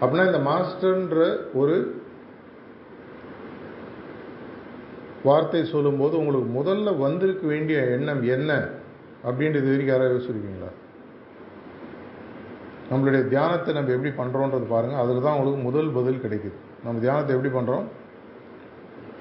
அப்படின்னா 0.00 0.26
இந்த 0.26 0.38
மாஸ்டர்ன்ற 0.50 1.36
ஒரு 1.54 1.99
வார்த்தை 5.24 5.64
சொல்லும்போது 5.64 6.14
உங்களுக்கு 6.18 6.50
முதல்ல 6.54 6.96
வந்திருக்க 6.98 7.46
வேண்டிய 7.46 7.80
எண்ணம் 7.96 8.22
என்ன 8.34 8.50
அப்படின்றது 9.24 9.68
வரைக்கும் 9.68 9.86
யாராவது 9.86 10.14
யோசிச்சிருக்கீங்களா 10.14 10.70
நம்மளுடைய 12.90 13.28
தியானத்தை 13.28 13.74
நம்ம 13.74 13.92
எப்படி 13.92 14.10
பண்ணுறோன்றது 14.10 14.66
பாருங்கள் 14.66 15.02
அதில் 15.02 15.20
தான் 15.20 15.34
உங்களுக்கு 15.34 15.60
முதல் 15.62 15.90
பதில் 15.90 16.22
கிடைக்குது. 16.22 16.56
நம்ம 16.84 17.00
தியானத்தை 17.00 17.34
எப்படி 17.36 17.52
பண்ணுறோம் 17.54 17.86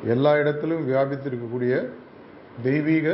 எல்லா 0.05 0.37
இடத்திலும் 0.37 0.87
வியாபித்திருக்கக்கூடிய 0.87 1.73
தெய்வீக 2.63 3.07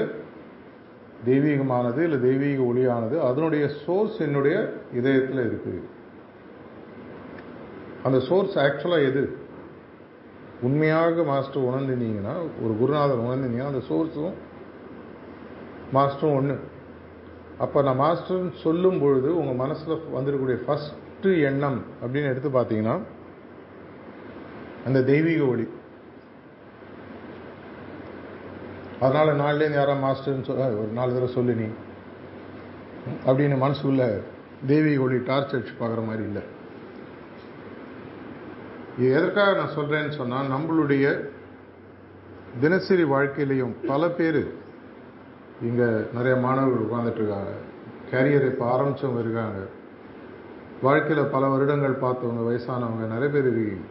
தெய்வீகமானது 1.25 2.01
இல்லை 2.03 2.19
தெய்வீக 2.19 2.61
ஒளியானது 2.61 3.15
அதனுடைய 3.21 3.65
சோர்ஸ் 3.81 4.19
என்னுடைய 4.19 4.55
இதயத்தில் 4.93 5.43
இருக்குது 5.45 5.81
அந்த 8.03 8.19
சோர்ஸ் 8.19 8.55
ஆக்சுவலாக 8.57 9.07
எது? 9.09 9.23
உண்மையாக 10.61 11.23
மாஸ்டர் 11.23 11.63
உணர்ந்துனீங்கன்னா 11.63 12.35
ஒரு 12.63 12.77
குருநாதர் 12.79 13.23
உணர்ந்தீங்கன்னா 13.25 13.65
அந்த 13.65 13.81
சோர்ஸும் 13.89 14.33
மாஸ்டரும் 15.93 16.35
ஒன்று 16.35 16.59
அப்போ 17.57 17.81
நான் 17.81 17.99
மாஸ்டர்னு 17.99 18.51
சொல்லும் 18.61 18.99
பொழுது 18.99 19.37
உங்கள் 19.37 19.55
மனசில் 19.55 20.01
வந்திருக்கக்கூடிய 20.15 20.57
ஃபஸ்ட்டு 20.65 21.41
எண்ணம் 21.41 21.85
அப்படின்னு 22.01 22.23
எடுத்து 22.23 22.49
பார்த்தீங்கன்னா 22.49 22.99
அந்த 24.85 25.03
தெய்வீக 25.03 25.43
ஒளி. 25.45 25.67
அதனால் 28.99 29.39
நாள்லேருந்து 29.39 29.73
யாரா 29.73 29.93
மாஸ்டர்னு 29.93 30.41
சொல்ல 30.41 30.67
ஒரு 30.67 30.87
நாலு 30.93 31.13
தடவை 31.13 31.33
சொல்லு 31.33 31.53
நீ. 31.53 31.67
அப்படின்னு 33.25 33.55
மனசுக்குள்ள 33.65 34.21
தெய்வீக 34.67 35.01
ஒளி 35.01 35.17
டார்ச் 35.17 35.53
அடிச்சு 35.53 35.73
பார்க்குற 35.79 36.05
மாதிரி 36.05 36.23
இல்லை. 36.23 36.41
இது 38.97 39.07
எதற்காக 39.11 39.53
நான் 39.57 39.75
சொல்கிறேன்னு 39.77 40.13
சொன்னால் 40.19 40.51
நம்மளுடைய 40.53 41.05
தினசரி 42.61 43.05
வாழ்க்கையிலையும் 43.13 43.73
பல 43.87 44.09
பேர் 44.09 44.43
இங்கே 45.67 45.87
நிறைய 46.17 46.35
மாணவர்கள் 46.45 46.85
உட்காந்துட்ருக்காங்க 46.85 47.53
கேரியர் 48.11 48.45
இப்போ 48.51 48.65
ஆரம்பித்தவங்க 48.73 49.21
இருக்காங்க. 49.25 49.59
வாழ்க்கையில் 50.85 51.31
பல 51.33 51.43
வருடங்கள் 51.47 52.03
பார்த்தவங்க 52.05 52.41
வயசானவங்க 52.47 53.05
நிறைய 53.13 53.29
பேர் 53.33 53.49
இருக்கீங்க. 53.51 53.85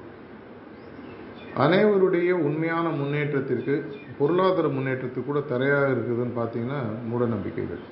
அனைவருடைய 1.64 2.31
உண்மையான 2.49 2.87
முன்னேற்றத்திற்கு 3.01 3.75
பொருளாதார 4.19 4.69
முன்னேற்றத்துக்கு 4.69 5.29
கூட 5.31 5.40
தரையாக 5.53 5.93
இருக்குதுன்னு 5.95 6.38
பார்த்தீங்கன்னா 6.40 6.81
மூட 7.11 7.25
நம்பிக்கைகள். 7.35 7.83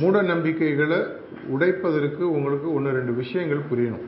மூட 0.00 0.22
நம்பிக்கைகளை 0.30 0.98
உடைப்பதற்கு 1.54 2.22
உங்களுக்கு 2.36 2.68
ஒன்று 2.76 2.96
ரெண்டு 2.96 3.12
விஷயங்கள் 3.20 3.68
புரியணும். 3.70 4.06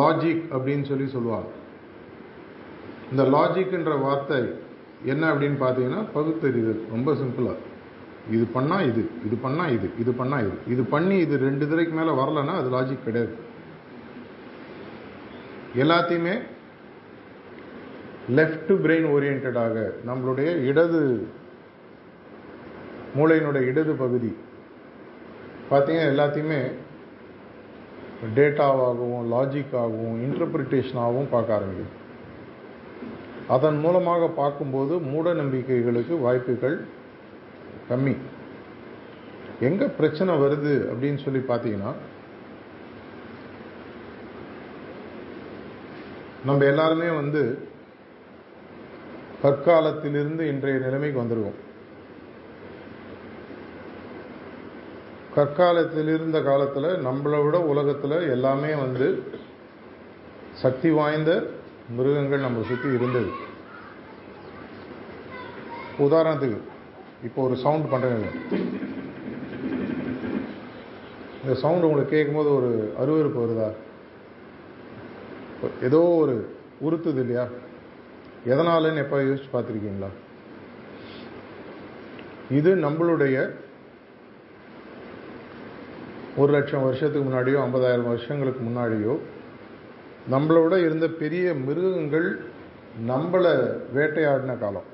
லாஜிக் 0.00 0.44
அப்படின்னு 0.56 0.84
சொல்லி 0.90 1.06
சொல்லுவாங்க. 1.16 1.50
இந்த 3.10 3.24
லாஜிக்ன்ற 3.34 3.94
வார்த்தை 4.06 4.38
என்ன 5.12 5.22
அப்படின்னு 5.32 5.58
பார்த்தீங்கன்னா 5.64 6.02
பகுத்தறிதல். 6.14 6.82
ரொம்ப 6.94 7.12
சிம்பிளாக 7.20 7.58
இது 8.36 8.44
பண்ணால் 8.54 8.86
இது 8.90 9.02
இது 9.26 9.36
பண்ணா 9.44 9.64
இது 9.76 9.86
இது 10.02 10.12
பண்ணால் 10.18 10.44
இது. 10.46 10.56
இது 10.74 10.82
பண்ணி 10.94 11.16
இது 11.24 11.36
ரெண்டு 11.46 11.64
தடவைக்கு 11.66 11.94
மேலே 11.98 12.12
வரலன்னா 12.22 12.54
அது 12.60 12.68
லாஜிக் 12.76 13.06
கிடையாது. 13.06 13.34
எல்லாத்தையுமே 15.82 16.34
லெஃப்ட் 18.28 18.72
பிரெயின் 18.84 19.06
ஓரியன்டாக 19.14 19.76
நம்மளுடைய 20.08 20.50
இடது 20.70 21.00
மூளையினுடைய 23.18 23.62
இடது 23.70 23.92
பகுதி. 23.94 24.30
பார்த்தீங்கன்னா 25.70 26.10
எல்லாத்தையுமே 26.12 26.60
டேட்டாவாகவும் 28.36 29.26
லாஜிக்காகவும் 29.32 30.16
இன்டர்பிரிட்டேஷனாகவும் 30.26 31.32
பார்க்க 31.34 31.56
ஆரம்பிக்கும் 31.58 31.98
அதன் 33.54 33.78
மூலமாக 33.84 34.28
பார்க்கும்போது 34.40 34.94
மூட 34.98 35.32
நம்பிக்கைகளுக்கு 35.34 36.14
வாய்ப்புகள் 36.26 36.76
கம்மி. 37.88 38.14
எங்கே 39.68 39.86
பிரச்சனை 39.98 40.32
வருது 40.44 40.72
அப்படின்னு 40.92 41.20
சொல்லி 41.24 41.42
பார்த்தீங்கன்னா 41.50 41.92
நம்ம 46.44 46.64
எல்லாருமே 46.64 47.10
வந்து 47.20 47.42
கற்காலத்திலிருந்து 49.42 50.40
இன்றைய 50.40 50.78
நிலைமைக்கு 50.78 51.22
வந்துடுவோம் 51.22 51.58
கற்காலத்தில் 55.34 56.08
இருந்த 56.08 56.42
காலத்தில் 56.42 56.88
நம்மளை 57.06 57.44
விட 57.44 57.60
உலகத்தில் 57.60 58.16
எல்லாமே 58.30 58.74
வந்து 58.74 59.06
சக்தி 60.62 60.90
வாய்ந்த 60.90 61.30
மிருகங்கள் 61.96 62.40
நம்ம 62.40 62.62
சுற்றி 62.68 62.88
இருந்தது. 62.94 63.30
உதாரணத்துக்கு 65.98 66.58
இப்போ 67.24 67.42
ஒரு 67.42 67.56
சவுண்ட் 67.56 67.90
பண்ணுறேங்க 67.92 68.28
இந்த 71.42 71.54
சவுண்ட் 71.54 71.84
உங்களுக்கு 71.84 72.14
கேட்கும்போது 72.16 72.50
ஒரு 72.54 72.70
அருவறுப்பு 73.00 73.40
வருதா? 73.44 73.68
ஏதோ 75.82 76.00
ஒரு 76.22 76.34
உறுத்துது 76.84 77.20
இல்லையா? 77.24 77.46
எதனாலன்னு 78.46 78.96
எப்போ 78.96 79.20
யோசிச்சு 79.20 79.48
பார்த்துருக்கீங்களா? 79.52 80.08
இது 82.50 82.74
நம்மளுடைய 82.76 83.54
ஒரு 86.36 86.52
லட்சம் 86.52 86.84
வருஷத்துக்கு 86.84 87.30
முன்னாடியோ 87.30 87.60
ஐம்பதாயிரம் 87.60 88.08
வருஷங்களுக்கு 88.08 88.68
முன்னாடியோ 88.68 89.18
நம்மளோட 90.34 90.78
இருந்த 90.78 91.08
பெரிய 91.08 91.54
மிருகங்கள் 91.54 92.44
நம்மளை 93.08 93.80
வேட்டையாடின 93.94 94.58
காலம். 94.58 94.90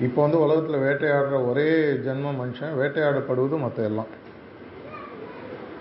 இப்போ 0.00 0.22
வந்து 0.22 0.40
உலகத்தில் 0.40 0.76
வேட்டையாடுற 0.76 1.48
ஒரே 1.48 1.92
ஜென்ம 1.92 2.30
மனுஷன் 2.30 2.74
வேட்டையாடப்படுவது 2.78 3.58
மற்ற 3.58 3.82
எல்லாம். 3.82 4.06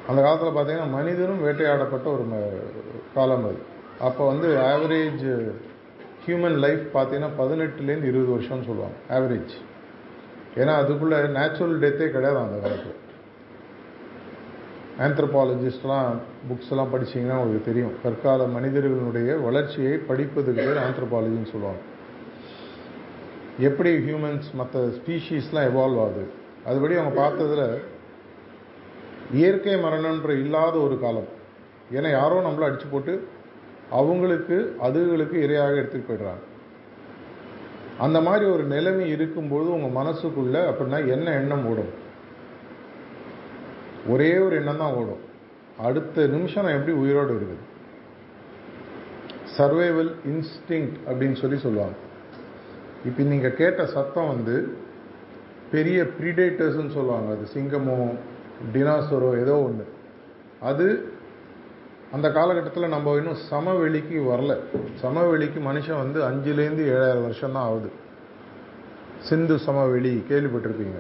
அந்த 0.08 0.22
காலத்தில் 0.22 0.50
பார்த்தீங்கன்னா 0.50 0.90
மனிதனும் 0.90 1.46
வேட்டையாடப்பட்ட 1.46 2.06
ஒரு 2.06 2.28
ம- 2.32 3.14
காலம் 3.14 3.44
அது. 3.44 3.76
அப்போ 4.00 4.28
வந்து 4.28 4.48
ஆவரேஜ் 4.48 5.52
ஹியூமன் 6.26 6.58
லைஃப் 6.58 6.84
பார்த்தீங்கன்னா 6.94 7.30
பதினெட்டுலேருந்து 7.40 8.10
இருபது 8.12 8.30
வருஷம்னு 8.36 8.66
சொல்லுவாங்க 8.66 8.98
ஆவரேஜ் 9.10 9.54
ஏன்னா 10.56 10.74
அதுக்குள்ளே 10.76 11.18
நேச்சுரல் 11.28 11.80
டெத்தே 11.80 12.08
கிடையாது 12.10 12.38
அந்த 12.38 12.58
காலத்தில். 12.58 13.06
ஆந்த்ரபாலஜிஸ்ட்லாம் 15.00 16.16
புக்ஸ் 16.50 16.70
எல்லாம் 16.70 16.94
படிச்சீங்கன்னா 16.94 17.38
உங்களுக்கு 17.38 17.66
தெரியும். 17.66 17.92
கற்கால 18.04 18.44
மனிதர்களுடைய 18.44 19.36
வளர்ச்சியை 19.36 19.94
படிப்பதுக்கு 19.94 20.66
பேர் 20.68 20.84
ஆந்த்ரபாலஜின்னு 20.88 21.52
சொல்லுவாங்க. 21.52 21.82
எப்படி 23.60 23.98
ஹியூமன்ஸ் 23.98 24.54
மற்ற 24.54 24.86
ஸ்பீஷீஸ்லாம் 24.86 25.68
எவால்வ் 25.70 26.02
ஆகுது? 26.02 26.26
அதுபடி 26.66 27.00
அவங்க 27.00 27.12
பார்த்ததுல 27.22 27.78
இயற்கை 29.34 29.76
மரணம்ன்ற 29.76 30.30
இல்லாத 30.30 30.78
ஒரு 30.78 31.00
காலம். 31.00 31.28
ஏன்னா 31.94 32.12
யாரோ 32.12 32.42
நம்மளை 32.42 32.62
அடித்து 32.62 32.86
போட்டு 32.86 33.28
அவங்களுக்கு 33.90 34.76
அதுகளுக்கு 34.84 35.38
இரையாக 35.46 35.80
எடுத்துகிட்டு 35.80 36.10
போயிடுறாங்க. 36.10 36.44
அந்த 38.00 38.22
மாதிரி 38.22 38.46
ஒரு 38.52 38.64
நிலைமை 38.64 39.10
இருக்கும்போது 39.10 39.74
உங்கள் 39.74 40.04
மனசுக்குள்ளே 40.04 40.62
அப்படின்னா 40.70 41.08
என்ன 41.08 41.32
எண்ணம் 41.32 41.66
ஓடும்? 41.66 41.94
ஒரே 44.08 44.38
ஒரு 44.38 44.56
எண்ணம் 44.56 44.78
தான் 44.78 44.94
ஓடும். 44.94 45.24
அடுத்த 45.78 46.28
நிமிஷம் 46.28 46.64
நான் 46.64 46.74
எப்படி 46.74 46.98
உயிரோடு 46.98 47.32
இருக்குது? 47.34 47.66
சர்வைவல் 49.58 50.12
இன்ஸ்டிங் 50.32 50.90
அப்படின்னு 51.08 51.36
சொல்லி 51.36 51.58
சொல்லுவாங்க. 51.58 51.96
இப்போ 53.06 53.24
நீங்கள் 53.24 53.56
கேட்ட 53.56 53.86
சத்தம் 53.86 54.28
வந்து 54.28 54.78
பெரிய 55.72 56.04
ப்ரீடேட்டர்ஸ்ன்னு 56.04 56.96
சொல்லுவாங்க. 56.98 57.36
அது 57.36 57.48
சிங்கமோ 57.54 58.16
டினாசரோ 58.74 59.40
ஏதோ 59.40 59.62
ஒன்று 59.62 59.86
அது 60.60 61.12
அந்த 62.12 62.32
காலகட்டத்தில் 62.32 62.88
நம்ம 62.88 63.16
இன்னும் 63.16 63.38
சமவெளிக்கு 63.52 64.24
வரல. 64.32 64.60
சமவெளிக்கு 65.02 65.60
மனுஷன் 65.60 65.98
வந்து 65.98 66.22
அஞ்சுலேருந்து 66.24 66.96
ஏழாயிரம் 66.96 67.22
வருஷம் 67.22 67.52
தான் 67.52 67.64
ஆகுது. 67.64 67.92
சிந்து 69.20 69.60
சமவெளி 69.60 70.24
கேள்விப்பட்டிருப்பீங்க. 70.30 71.00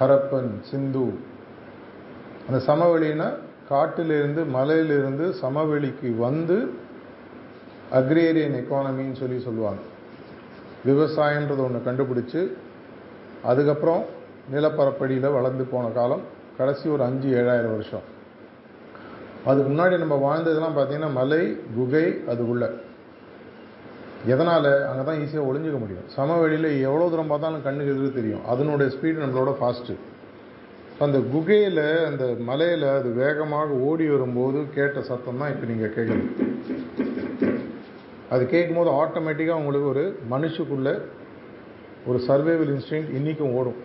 ஹரப்பன் 0.00 0.60
சிந்து. 0.60 1.14
அந்த 2.50 2.72
சமவெளினா 2.72 3.34
காட்டிலிருந்து 3.68 4.44
மலையிலிருந்து 4.44 5.34
சமவெளிக்கு 5.42 6.16
வந்து 6.16 6.56
அக்ரேரியன் 7.92 8.58
எக்கானமின்னு 8.62 9.12
சொல்லி 9.12 9.40
சொல்லுவாங்க. 9.40 9.80
விவசாயன்றது 10.86 11.58
ஒன்று 11.58 11.92
கண்டுபிடிச்சு 11.92 12.52
அதுக்கப்புறம் 13.44 14.04
நிலப்பரப்படியில் 14.52 15.32
வளர்ந்து 15.32 15.64
போன 15.64 15.88
காலம் 15.88 16.20
கடைசி 16.56 16.88
ஒரு 16.88 17.02
அஞ்சு 17.02 17.28
ஏழாயிரம் 17.28 17.70
வருஷம். 17.70 18.12
அதுக்கு 19.50 19.68
முன்னாடி 19.70 19.94
நம்ம 20.02 20.16
வாழ்ந்ததெல்லாம் 20.26 20.76
பார்த்தீங்கன்னா 20.76 21.12
மலை 21.20 21.42
குகை 21.76 22.06
அதுக்குள்ள 22.32 22.66
எதனால்? 24.32 24.68
அங்கே 24.88 25.02
தான் 25.08 25.18
ஈஸியாக 25.22 25.48
ஒளிஞ்சிக்க 25.48 25.78
முடியும். 25.82 26.04
சமவெளியில் 26.16 26.68
எவ்வளோ 26.88 27.08
தூரம் 27.12 27.32
பார்த்தாலும் 27.32 27.64
கண்ணுக்கு 27.66 27.92
எதிர்த்து 27.94 28.18
தெரியும். 28.18 28.44
அதனுடைய 28.52 28.88
ஸ்பீடு 28.94 29.22
நம்மளோட 29.22 29.52
ஃபாஸ்ட்டு 29.58 29.96
அந்த 31.04 31.18
குகையில் 31.32 31.84
அந்த 32.08 32.24
மலையில் 32.48 32.86
அது 32.96 33.08
வேகமாக 33.22 33.78
ஓடி 33.88 34.04
வரும்போது 34.12 34.58
கேட்ட 34.76 34.98
சத்தம் 35.08 35.40
தான் 35.42 35.52
இப்போ 35.54 35.66
நீங்கள் 35.70 35.94
கேட்குறது 35.96 36.28
அது 38.34 38.42
கேட்கும்போது 38.52 38.90
ஆட்டோமேட்டிக்காக 39.02 39.60
உங்களுக்கு 39.62 39.88
ஒரு 39.94 40.04
மனுஷுக்குள்ளே 40.34 40.94
ஒரு 42.10 42.18
சர்வைவல் 42.28 42.72
இன்ஸ்டிங் 42.76 43.08
இன்றைக்கும் 43.18 43.54
ஓடும். 43.58 43.78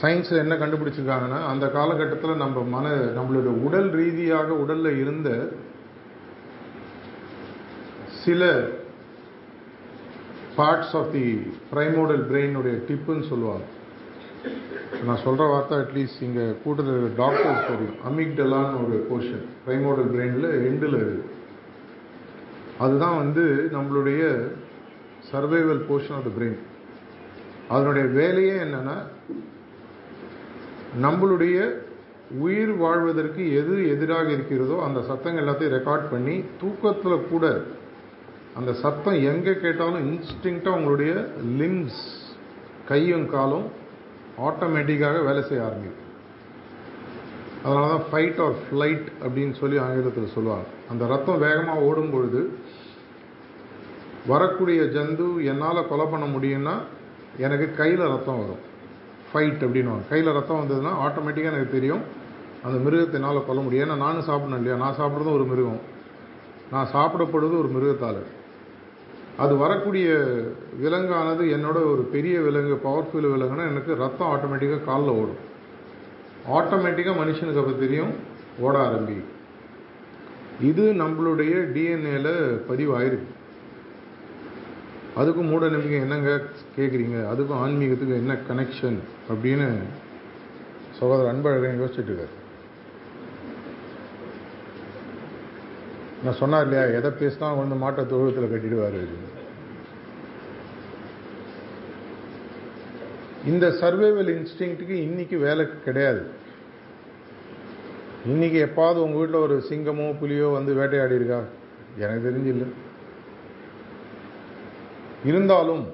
சயின்ஸில் 0.00 0.42
என்ன 0.42 0.54
கண்டுபிடிச்சிருக்காங்கன்னா 0.62 1.40
அந்த 1.52 1.66
காலகட்டத்தில் 1.76 2.42
நம்ம 2.42 2.62
மன 2.74 2.86
நம்மளுடைய 3.18 3.54
உடல் 3.66 3.90
ரீதியாக 4.00 4.54
உடலில் 4.62 5.00
இருந்த 5.02 5.30
சில 8.22 8.42
பார்ட்ஸ் 10.56 10.94
ஆஃப் 11.00 11.12
தி 11.12 11.26
பிரைமோடல் 11.72 12.24
பிரெயினுடைய 12.30 12.74
டிப்புன்னு 12.88 13.28
சொல்லுவாங்க. 13.30 13.66
நான் 15.06 15.22
சொல்கிற 15.24 15.44
வார்த்தை 15.52 15.76
அட்லீஸ்ட் 15.82 16.24
இங்கே 16.26 16.46
கூட்டத்தில் 16.64 17.14
டாக்டர்ஸ் 17.20 17.68
தெரியும். 17.70 17.96
அமிக்டலான்னு 18.08 18.82
ஒரு 18.84 18.96
போர்ஷன் 19.10 19.46
பிரைமோடல் 19.66 20.10
பிரெயினில் 20.14 20.50
எண்டில் 20.68 20.98
இருக்குது 21.00 21.30
அதுதான் 22.84 23.16
வந்து 23.22 23.44
நம்மளுடைய 23.76 24.22
survival 25.30 25.82
portion 25.88 26.16
of 26.18 26.28
the 26.28 26.32
brain 26.38 26.60
அதனுடைய 27.74 28.06
வேலையே 28.18 28.54
என்னன்னா 28.66 28.96
நம்மளுடைய 31.00 31.56
உயிர் 32.44 32.72
வாழ்வதற்கு 32.82 33.42
எது 33.60 33.74
எதிராக 33.94 34.26
இருக்கிறதோ 34.30 34.76
அந்த 34.86 35.00
சத்தங்கள் 35.08 35.42
எல்லாத்தையும் 35.42 35.74
ரெக்கார்ட் 35.76 36.10
பண்ணி 36.10 36.34
தூக்கத்தில் 36.60 37.28
கூட 37.30 37.46
அந்த 38.58 38.70
சத்தம் 38.82 39.18
எங்கே 39.30 39.54
கேட்டாலும் 39.64 40.04
இன்ஸ்டிங்க்டாக 40.10 40.78
உங்களுடைய 40.78 41.12
லிம்ஸ் 41.60 42.02
கையும் 42.90 43.26
காலும் 43.34 43.66
ஆட்டோமேட்டிக்காக 44.48 45.16
வேலை 45.28 45.42
செய்ய 45.48 45.66
ஆரம்பிக்கும். 45.68 46.08
அதனால 47.64 47.88
தான் 47.92 48.06
ஃபைட் 48.10 48.40
ஆர் 48.44 48.56
ஃப்ளைட் 48.64 49.06
அப்படின்னு 49.24 49.54
சொல்லி 49.60 49.76
ஆங்கிலத்தில் 49.84 50.34
சொல்லுவாங்க. 50.36 50.66
அந்த 50.92 51.06
ரத்தம் 51.12 51.42
வேகமாக 51.46 51.86
ஓடும் 51.88 52.12
பொழுது 52.14 52.42
வரக்கூடிய 54.32 54.82
ஜந்து 54.96 55.28
என்னால் 55.52 55.88
கொலை 55.90 56.06
பண்ண 56.12 56.26
முடியும்னா 56.34 56.74
எனக்கு 57.44 57.68
கையில் 57.80 58.10
ரத்தம் 58.14 58.40
வரும். 58.42 58.62
ஃபைட் 59.32 59.64
அப்படின்னு 59.64 60.00
கையில் 60.08 60.32
ரத்தம் 60.32 60.60
வந்ததுன்னா 60.60 60.90
ஆட்டோமேட்டிக்காக 61.06 61.52
எனக்கு 61.52 61.72
தெரியும். 61.72 62.00
அந்த 62.64 62.90
மிருகத்தை 62.90 63.12
என்னால் 63.12 63.46
கொல்ல 63.46 63.62
முடியும். 63.62 63.88
ஏன்னா 63.88 63.96
நானும் 63.96 64.22
சாப்பிடணும் 64.22 64.64
இல்லையா? 64.64 64.76
நான் 64.84 64.98
சாப்பிட்றதும் 64.98 65.34
ஒரு 65.34 65.44
மிருகம். 65.44 65.80
நான் 66.70 66.90
சாப்பிடப்படுவது 66.92 67.58
ஒரு 67.58 67.70
மிருகத்தால். 67.76 68.22
அது 69.36 69.56
வரக்கூடிய 69.56 70.08
விலங்கானது 70.80 71.44
என்னோட 71.44 71.78
ஒரு 71.92 72.08
பெரிய 72.12 72.40
விலங்கு 72.40 72.80
பவர்ஃபுல் 72.84 73.30
விலங்குனா 73.34 73.68
எனக்கு 73.68 73.94
ரத்தம் 73.94 74.32
ஆட்டோமேட்டிக்காக 74.32 74.84
காலில் 74.84 75.16
ஓடும். 75.20 75.50
ஆட்டோமேட்டிக்காக 76.50 77.14
மனுஷனுக்கு 77.22 77.58
அப்போ 77.58 77.72
தெரியும் 77.72 78.12
ஓட 78.58 78.78
ஆரம்பி 78.78 79.24
இது 80.60 80.92
நம்மளுடைய 80.92 81.52
டிஎன்ஏல 81.74 82.30
பதிவாயிருக்கு. 82.70 83.31
அதுக்கும் 85.20 85.50
மூட 85.52 85.64
நம்பிக்கை 85.72 85.98
என்னங்க 86.04 86.30
கேட்குறீங்க 86.76 87.16
அதுக்கும் 87.32 87.62
ஆன்மீகத்துக்கும் 87.64 88.20
என்ன 88.22 88.34
கனெக்ஷன் 88.48 88.98
அப்படின்னு 89.32 89.66
சகோதரர் 90.98 91.30
அன்பழகன் 91.32 91.80
யோசிச்சுட்டு 91.80 92.12
இருக்காரு. 92.12 92.34
நான் 96.24 96.38
சொன்னார் 96.40 96.64
இல்லையா 96.66 96.84
எதை 96.98 97.10
பேசினா 97.20 97.48
வந்து 97.60 97.76
மாட்டை 97.84 98.02
தொழுவத்தில் 98.10 98.52
கட்டிடுவார் 98.52 99.00
இந்த 103.50 103.66
சர்வைவல் 103.80 104.30
இன்ஸ்டிங்க்ட்டுக்கு 104.34 104.96
இன்னைக்கு 105.06 105.36
வேலை 105.46 105.64
கிடையாது. 105.86 106.22
இன்னைக்கு 108.32 108.58
எப்பாவது 108.66 108.98
உங்கள் 109.04 109.20
வீட்டில் 109.20 109.44
ஒரு 109.46 109.56
சிங்கமோ 109.68 110.06
புலியோ 110.20 110.48
வந்து 110.56 110.72
வேட்டையாடி 110.80 111.18
இருக்கா 111.20 111.40
எனக்கு 112.02 112.26
தெரிஞ்சு 112.28 112.50
இல்லை 112.54 112.68
இருந்தாலும் 115.30 115.84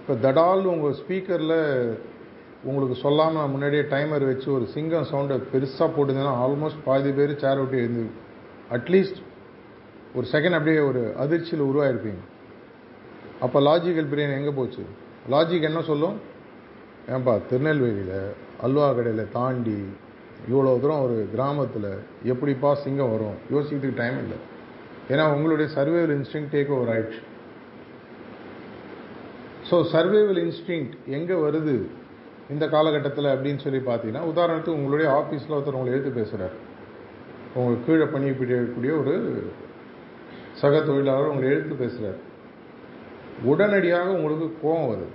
இப்போ 0.00 0.14
தடால் 0.24 0.64
உங்கள் 0.72 0.96
ஸ்பீக்கரில் 1.00 1.58
உங்களுக்கு 2.68 2.96
சொல்லாமல் 3.04 3.50
முன்னாடியே 3.52 3.84
டைமர் 3.92 4.24
வச்சு 4.30 4.48
ஒரு 4.56 4.66
சிங்கம் 4.74 5.06
சவுண்டை 5.10 5.36
பெருசாக 5.52 5.88
போட்டுருந்தீங்கன்னா 5.94 6.40
ஆல்மோஸ்ட் 6.44 6.82
பாதி 6.88 7.10
பேர் 7.18 7.32
சேர் 7.44 7.60
விட்டு 7.62 7.78
எழுந்து 7.82 8.04
அட்லீஸ்ட் 8.76 9.20
ஒரு 10.16 10.26
செகண்ட் 10.34 10.56
அப்படியே 10.58 10.80
ஒரு 10.90 11.02
அதிர்ச்சியில் 11.22 11.68
உருவாயிருப்பீங்க. 11.70 12.22
அப்போ 13.44 13.58
லாஜிக்கல் 13.68 14.10
பிரியாணி 14.10 14.34
எங்கே 14.40 14.52
போச்சு? 14.58 14.82
லாஜிக் 15.30 15.68
என்ன 15.70 15.80
சொல்லும்? 15.90 16.16
ஏன்பா 17.14 17.34
திருநெல்வேலியில் 17.50 18.16
அல்வா 18.66 18.88
கடையில் 18.96 19.32
தாண்டி 19.38 19.78
இவ்வளோ 20.50 20.72
தூரம் 20.82 21.02
ஒரு 21.06 21.16
கிராமத்தில் 21.34 21.90
எப்படிப்பா 22.32 22.70
சிங்கம் 22.84 23.12
வரும்? 23.14 23.36
யோசிக்கிறதுக்கு 23.54 24.00
டைம் 24.02 24.18
இல்லை. 24.24 24.38
ஏன்னா 25.12 25.24
உங்களுடைய 25.34 25.68
சர்வேவர் 25.76 26.16
இன்ஸ்டிங் 26.18 26.50
டேக் 26.54 26.72
ஓவர் 26.76 26.92
ஆயிடுச்சு. 26.94 27.22
ஸோ 29.72 29.78
சர்வைவல் 29.92 30.40
இன்ஸ்டிங் 30.46 30.88
எங்கே 31.06 31.32
வருது 31.32 31.74
இந்த 32.50 32.68
காலகட்டத்தில் 32.68 33.24
அப்படின்னு 33.24 33.58
சொல்லி 33.58 33.78
பார்த்தீங்கன்னா 33.78 34.24
உதாரணத்துக்கு 34.32 34.78
உங்களுடைய 34.78 35.10
ஆஃபீஸில் 35.10 35.54
ஒருத்தர் 35.56 35.78
உங்களை 35.78 35.92
எழுத்து 35.92 36.10
பேசுகிறார் 36.10 36.56
உங்களுக்கு 37.54 37.86
கீழே 37.86 38.04
பணியக்கூடிய 38.04 38.92
ஒரு 38.98 39.14
சக 40.52 40.80
தொழிலாளர் 40.80 41.28
உங்களை 41.28 41.50
எழுத்து 41.50 41.74
பேசுகிறார் 41.74 42.20
உடனடியாக 43.44 44.08
உங்களுக்கு 44.10 44.46
கோபம் 44.62 44.88
வருது. 44.90 45.14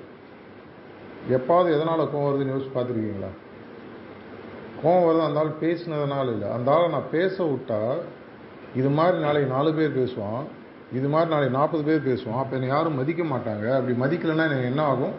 எப்பாவது 1.30 1.70
எதனால் 1.76 2.10
கோவம் 2.14 2.28
வருதுன்னு 2.28 2.51
நியூஸ் 2.51 2.76
பார்த்துருக்கீங்களா? 2.76 3.32
கோவம் 4.84 5.05
வருது 5.08 5.28
அந்த 5.28 5.39
ஆள் 5.39 5.60
பேசினதுனால 5.62 6.28
இல்லை. 6.32 6.49
அந்த 6.49 6.72
ஆளை 6.72 6.89
நான் 6.89 7.12
பேச 7.12 7.43
விட்டால் 7.43 7.99
இது 8.76 8.89
மாதிரி 8.89 9.18
நாளைக்கு 9.22 9.53
நாலு 9.53 9.74
பேர் 9.74 9.97
பேசுவான். 9.99 10.43
இது 10.91 11.07
மாதிரி 11.07 11.29
நாளைக்கு 11.29 11.57
நாற்பது 11.57 11.83
பேர் 11.83 12.07
பேசுவோம். 12.09 12.38
அப்போ 12.38 12.55
என்னை 12.55 12.69
யாரும் 12.69 12.95
மதிக்க 12.95 13.23
மாட்டாங்க. 13.23 13.65
அப்படி 13.77 13.93
மதிக்கலைன்னா 14.03 14.45
எனக்கு 14.49 14.63
என்ன 14.63 14.81
ஆகும்? 14.81 15.15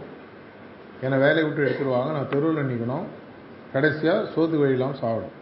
என்னை 1.00 1.18
வேலையை 1.18 1.44
விட்டு 1.44 1.64
எடுத்துருவாங்க. 1.64 2.12
நான் 2.12 2.28
தெருவில் 2.28 2.70
நிற்கணும் 2.70 3.04
கடைசியாக 3.72 4.28
சோத்து 4.34 4.56
வழியெல்லாம் 4.60 4.94
சாப்பிடும் 4.94 5.34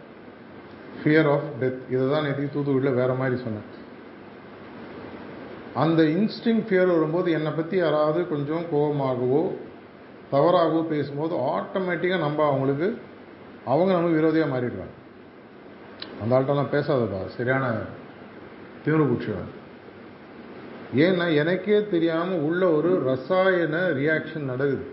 ஃபியர் 1.01 1.31
ஆஃப் 1.33 1.49
டெத் 1.61 1.81
இதை 1.91 2.11
தான் 2.11 2.25
நேற்று 2.25 2.51
தூத்துக்குடியில் 2.55 2.95
வேற 2.95 3.15
மாதிரி 3.15 3.43
சொன்னேன். 3.43 3.69
அந்த 5.75 6.03
இன்ஸ்டிங் 6.03 6.63
ஃபியர் 6.69 6.87
வரும்போது 6.87 7.33
என்னை 7.33 7.53
பற்றி 7.53 7.77
யாராவது 7.77 8.29
கொஞ்சம் 8.29 8.65
கோபமாகவோ 8.73 9.55
தவறாகவோ 10.31 10.83
பேசும்போது 10.83 11.35
ஆட்டோமேட்டிக்காக 11.37 12.19
நம்ம 12.19 12.47
அவங்களுக்கு 12.47 12.99
அவங்க 13.65 13.93
நம்ம 13.93 14.09
விரோதியாக 14.09 14.53
மாறிடுவாங்க. 14.55 14.97
அந்த 16.23 16.39
ஆள்கிட்டலாம் 16.39 16.75
பேசாதப்பா. 16.77 17.27
சரியான 17.27 17.77
தீவிர 18.85 19.05
குச்சிவாங்க 19.05 19.53
ஏன்னா 20.95 21.35
எனக்கே 21.35 21.89
தெரியாமல் 21.91 22.39
உள்ள 22.39 22.71
ஒரு 22.71 23.03
ரசாயன 23.03 23.77
ரியாக்ஷன் 23.89 24.51
நடக்குது. 24.53 24.87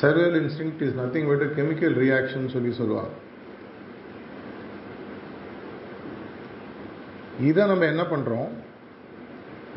Survival 0.00 0.36
instinct 0.42 0.72
is 0.80 0.98
nothing 1.00 1.28
but 1.28 1.42
chemical 1.42 1.94
reaction 2.02 2.48
சொல்லி 2.48 2.72
சொல்லுவாங்க. 2.72 3.10
இதை 7.40 7.66
நம்ம 7.66 7.84
என்ன 7.84 8.02
பண்ணுறோம் 8.02 8.48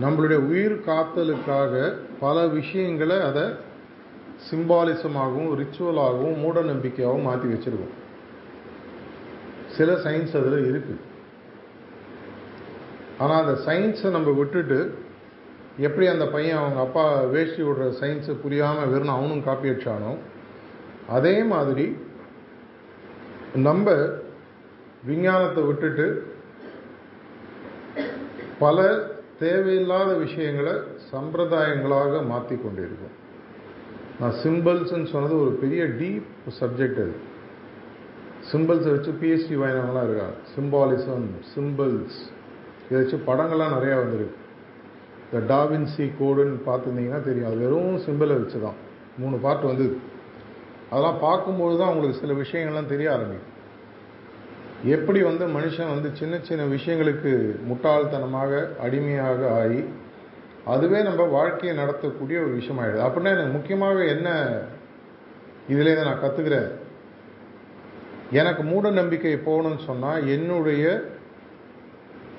நம்மளுடைய 0.02 0.36
உயிர் 0.36 0.76
காத்தலுக்காக 0.86 1.94
பல 2.20 2.48
விஷயங்களை 2.48 3.20
அதை 3.20 3.44
சிம்பாலிசமாகவும் 4.50 5.50
ரிச்சுவலாகவும் 5.62 6.38
மூட 6.38 6.62
நம்பிக்கையாகவும் 6.62 7.28
மாற்றி 7.30 7.48
வச்சிருக்கோம். 7.48 7.96
சில 9.78 9.94
சயின்ஸ் 9.94 10.38
அதில் 10.40 10.68
இருக்குது 10.70 11.08
ஆனால் 13.20 13.42
அந்த 13.44 13.56
சயின்ஸை 13.68 14.10
நம்ம 14.10 14.30
விட்டுட்டு 14.32 14.80
எப்படி 15.78 16.06
அந்த 16.08 16.26
பையன் 16.28 16.58
அவங்க 16.58 16.80
அப்பா 16.80 17.04
வேஷ்டி 17.34 17.62
விடுற 17.64 17.86
சயின்ஸை 18.02 18.34
புரியாமல் 18.44 18.92
வெறும் 18.94 19.16
அவனும் 19.16 19.44
காப்பி 19.44 19.70
அடிச்சானோ 19.70 20.12
அதே 21.18 21.44
மாதிரி 21.44 21.86
நம்ம 23.68 23.94
விஞ்ஞானத்தை 25.06 25.62
விட்டுட்டு 25.64 26.08
பல 28.60 28.78
தேவையில்லாத 29.40 30.14
விஷயங்களை 30.14 30.74
சம்பிரதாயங்களாக 31.12 32.26
மாற்றி 32.26 32.56
கொண்டிருக்கோம். 32.56 33.16
நான் 34.20 34.36
சிம்பிள்ஸ்ன்னு 34.44 35.12
சொன்னது 35.12 35.36
ஒரு 35.42 35.52
பெரிய 35.62 35.84
டீப் 36.00 36.28
சப்ஜெக்ட் 36.60 37.00
அது. 37.04 37.16
சிம்பிள்ஸை 38.52 38.92
வச்சு 38.96 39.12
பிஎஸ்சி 39.22 39.56
வாங்கினவங்களாம் 39.62 40.08
இருக்காங்க. 40.10 40.38
சிம்பாலிசம் 40.56 41.28
சிம்பிள்ஸ் 41.54 42.20
இதை 42.90 43.00
வச்சு 43.02 43.18
படங்கள்லாம் 43.30 43.76
நிறையா 43.78 43.96
வந்திருக்கு. 44.04 44.38
இந்த 45.26 45.40
டாவின்சி 45.54 46.06
கோடுன்னு 46.20 46.60
பார்த்துருந்தீங்கன்னா 46.68 47.22
தெரியும். 47.28 47.50
அது 47.50 47.58
வெறும் 47.64 48.00
சிம்பிளை 48.06 48.36
வச்சு 48.42 48.60
தான் 48.66 48.78
மூணு 49.22 49.38
பார்ட் 49.46 49.70
வந்து 49.72 49.88
அதெல்லாம் 50.92 51.20
பார்க்கும்போது 51.26 51.74
தான் 51.80 51.92
உங்களுக்கு 51.94 52.22
சில 52.22 52.34
விஷயங்கள்லாம் 52.44 52.92
தெரிய 52.94 53.08
ஆரம்பிக்கும். 53.16 53.56
எப்படி 54.96 55.20
வந்து 55.28 55.46
மனுஷன் 55.58 55.94
வந்து 55.94 56.10
சின்ன 56.20 56.36
சின்ன 56.48 56.64
விஷயங்களுக்கு 56.76 57.32
முட்டாள்தனமாக 57.70 58.52
அடிமையாக 58.86 59.42
ஆகி 59.60 59.82
அதுவே 60.74 61.00
நம்ம 61.08 61.22
வாழ்க்கையை 61.36 61.74
நடத்தக்கூடிய 61.82 62.38
ஒரு 62.46 62.54
விஷயமாயிடுது. 62.60 63.04
அப்படின்னா 63.06 63.34
எனக்கு 63.36 63.56
முக்கியமாக 63.58 64.00
என்ன 64.16 64.30
இதுலேருந்து 65.74 66.08
நான் 66.10 66.24
கற்றுக்கிறேன் 66.24 66.70
எனக்கு 68.40 68.64
மூட 68.72 68.90
நம்பிக்கை 69.00 69.36
போகணும்னு 69.48 69.82
சொன்னால் 69.90 70.26
என்னுடைய 70.36 70.86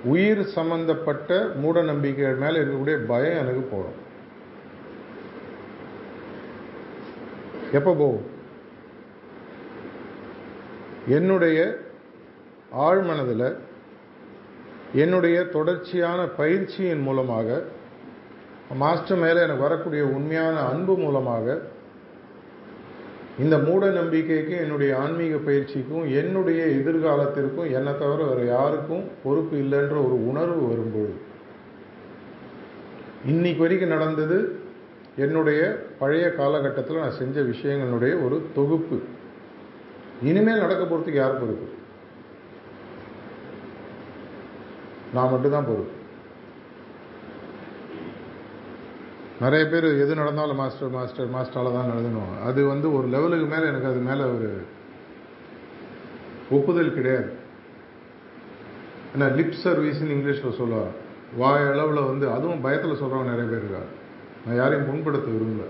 உயிர் 0.05 0.43
சம்பந்தப்பட்ட 0.43 1.51
மூட 1.61 1.83
நம்பிக்கைகள் 1.83 2.35
மேலே 2.35 2.59
இருக்கக்கூடிய 2.59 3.07
பயம் 3.07 3.37
எனக்கு 3.37 3.61
போகும் 3.61 4.09
எப்போ 7.73 7.95
போகும்? 7.95 8.25
என்னுடைய 11.09 11.79
ஆழ்மனதில் 12.77 13.57
என்னுடைய 14.95 15.43
தொடர்ச்சியான 15.43 16.27
பயிற்சியின் 16.27 17.01
மூலமாக 17.01 17.63
மாஸ்டர் 18.75 19.19
மேலே 19.19 19.41
எனக்கு 19.41 19.63
வரக்கூடிய 19.63 20.05
உண்மையான 20.05 20.61
அன்பு 20.61 20.97
மூலமாக 20.97 21.63
இந்த 23.41 23.59
மூட 23.59 23.87
நம்பிக்கைக்கும் 23.87 24.61
என்னுடைய 24.61 24.99
ஆன்மீக 24.99 25.37
பயிற்சிக்கும் 25.37 26.15
என்னுடைய 26.15 26.65
எதிர்காலத்திற்கும் 26.65 27.73
என்னை 27.73 27.99
தவிர 27.99 28.23
வேறு 28.23 28.47
யாருக்கும் 28.47 29.05
பொறுப்பு 29.25 29.57
இல்லைன்ற 29.57 29.91
ஒரு 29.91 30.29
உணர்வு 30.29 30.69
வரும்பொழுது 30.69 31.29
இன்னைக்கு 33.27 33.61
வரைக்கும் 33.61 33.89
நடந்தது 33.89 34.59
என்னுடைய 35.17 35.87
பழைய 35.99 36.33
காலகட்டத்தில் 36.33 36.99
நான் 36.99 37.19
செஞ்ச 37.19 37.41
விஷயங்களுடைய 37.41 38.25
ஒரு 38.25 38.43
தொகுப்பு. 38.55 38.99
இனிமேல் 40.23 40.59
நடக்க 40.59 40.83
போகிறதுக்கு 40.85 41.13
யார் 41.13 41.41
பொறுப்பு? 41.41 41.67
நான் 45.15 45.31
மட்டும்தான் 45.31 45.65
பொறுப்பு. 45.65 45.99
நிறைய 49.43 49.65
பேர் 49.67 49.87
எது 50.05 50.13
நடந்தாலும் 50.15 50.59
மாஸ்டர் 50.61 50.95
மாஸ்டர் 50.97 51.35
மாஸ்டரால் 51.35 51.77
தான் 51.77 51.91
நடந்துனுவாங்க 51.93 52.39
அது 52.49 52.61
வந்து 52.67 52.87
ஒரு 52.97 53.07
லெவலுக்கு 53.09 53.47
மேலே 53.53 53.67
எனக்கு 53.67 53.91
அது 53.91 54.01
மேலே 54.09 54.25
ஒரு 54.35 54.49
ஒப்புதல் 56.57 56.97
கிடையாது. 56.97 57.31
ஏன்னா 59.13 59.27
லிப் 59.39 59.57
சர்வீஸ்னு 59.65 60.15
இங்கிலீஷில் 60.17 60.59
சொல்லுவார் 60.59 60.93
வாய் 61.37 61.69
அளவில் 61.71 62.09
வந்து 62.11 62.27
அதுவும் 62.31 62.61
பயத்தில் 62.61 63.01
சொல்கிறவங்க 63.03 63.33
நிறைய 63.33 63.47
பேர் 63.51 63.65
இருக்காங்க. 63.65 63.91
நான் 64.45 64.59
யாரையும் 64.61 64.89
புண்படுத்த 64.91 65.29
விரும்பல. 65.37 65.67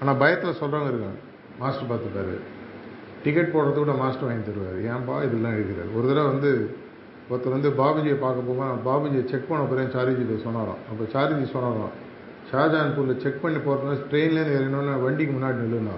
ஆனால் 0.00 0.16
பயத்தில் 0.16 0.58
சொல்கிறவங்க 0.62 0.90
இருக்காங்க. 0.92 1.20
மாஸ்டர் 1.60 1.90
பார்த்துப்பார். 1.92 2.34
டிக்கெட் 3.24 3.52
போடுறது 3.54 3.78
கூட 3.82 3.92
மாஸ்டர் 4.02 4.28
வாங்கி 4.28 4.44
தருவார். 4.48 4.80
ஏன்பா 4.92 5.14
இதெல்லாம் 5.26 5.56
எழுதுறாரு? 5.58 5.90
ஒரு 5.98 6.06
தடவை 6.08 6.26
வந்து 6.32 6.50
ஒருத்தர் 7.30 7.56
வந்து 7.58 7.70
பாபுஜியை 7.82 8.18
பார்க்க 8.24 8.48
போக 8.50 8.72
பாபுஜியை 8.88 9.24
செக் 9.30 9.48
பண்ண 9.52 9.62
போகிறேன் 9.64 9.94
சாரிஜியில் 9.94 10.44
சொன்னாராம். 10.48 10.82
அப்போ 10.90 11.04
சாரிஜி 11.14 11.46
சொன்னாராம் 11.54 11.94
ஷாஜான்பூரில் 12.56 13.22
செக் 13.22 13.42
பண்ணி 13.44 13.58
போகிறதுனா 13.58 13.96
ட்ரெயின்லேருந்து 14.10 14.58
ஏறினோன்னு 14.58 15.02
வண்டிக்கு 15.06 15.32
முன்னாடி 15.36 15.58
நில்லுனா 15.64 15.96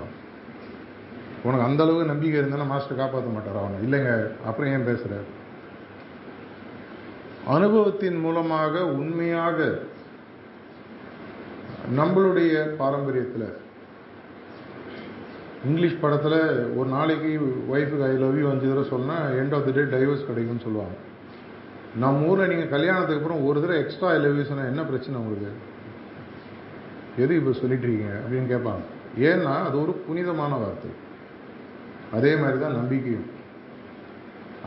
உனக்கு 1.45 1.67
அந்த 1.67 1.81
அளவுக்கு 1.85 2.13
நம்பிக்கை 2.13 2.39
இருந்தாலும் 2.41 2.73
மாஸ்டர் 2.73 3.01
காப்பாற்ற 3.01 3.29
மாட்டார் 3.35 3.61
அவனை? 3.61 3.77
இல்லைங்க 3.87 4.13
அப்புறம் 4.49 4.71
ஏன் 4.75 4.89
பேசுகிற 4.89 5.19
அனுபவத்தின் 7.55 8.19
மூலமாக 8.25 8.81
உண்மையாக 9.01 9.59
நம்மளுடைய 11.99 12.55
பாரம்பரியத்தில் 12.81 13.47
இங்கிலீஷ் 15.69 16.03
படத்தில் 16.03 16.41
ஒரு 16.79 16.89
நாளைக்கு 16.97 17.31
ஒய்ஃபுக்கு 17.73 18.09
ஐ 18.09 18.13
லவ் 18.25 18.37
யூ 18.41 18.49
அஞ்சு 18.51 18.67
தடவை 18.69 18.85
சொன்னால் 18.91 19.33
end 19.41 19.55
of 19.57 19.65
the 19.69 19.73
day 19.79 19.85
divorce 19.95 20.29
கிடைக்கும்னு 20.29 20.67
சொல்லுவாங்க. 20.67 20.97
நம்ம 22.03 22.29
ஊரில் 22.31 22.51
நீங்கள் 22.53 22.75
கல்யாணத்துக்கு 22.75 23.21
அப்புறம் 23.21 23.45
ஒரு 23.49 23.59
தடவை 23.63 23.79
எக்ஸ்ட்ரா 23.85 24.11
ஐ 24.13 24.19
லவ் 24.25 24.39
யூ 24.41 24.45
சொன்னால் 24.51 24.71
என்ன 24.73 24.83
பிரச்சனை 24.91 25.17
உங்களுக்கு? 25.23 25.51
எது 27.23 27.33
இப்போ 27.41 27.53
சொல்லிட்டுருக்கீங்க 27.61 28.11
அப்படின்னு 28.23 28.49
கேட்பாங்க. 28.55 28.83
ஏன்னா 29.29 29.53
அது 29.69 29.77
ஒரு 29.83 29.93
புனிதமான 30.07 30.53
வார்த்தை. 30.63 30.91
அதே 32.17 32.33
மாதிரி 32.37 32.59
தான் 32.59 32.79
நம்பிக்கையும். 32.81 33.27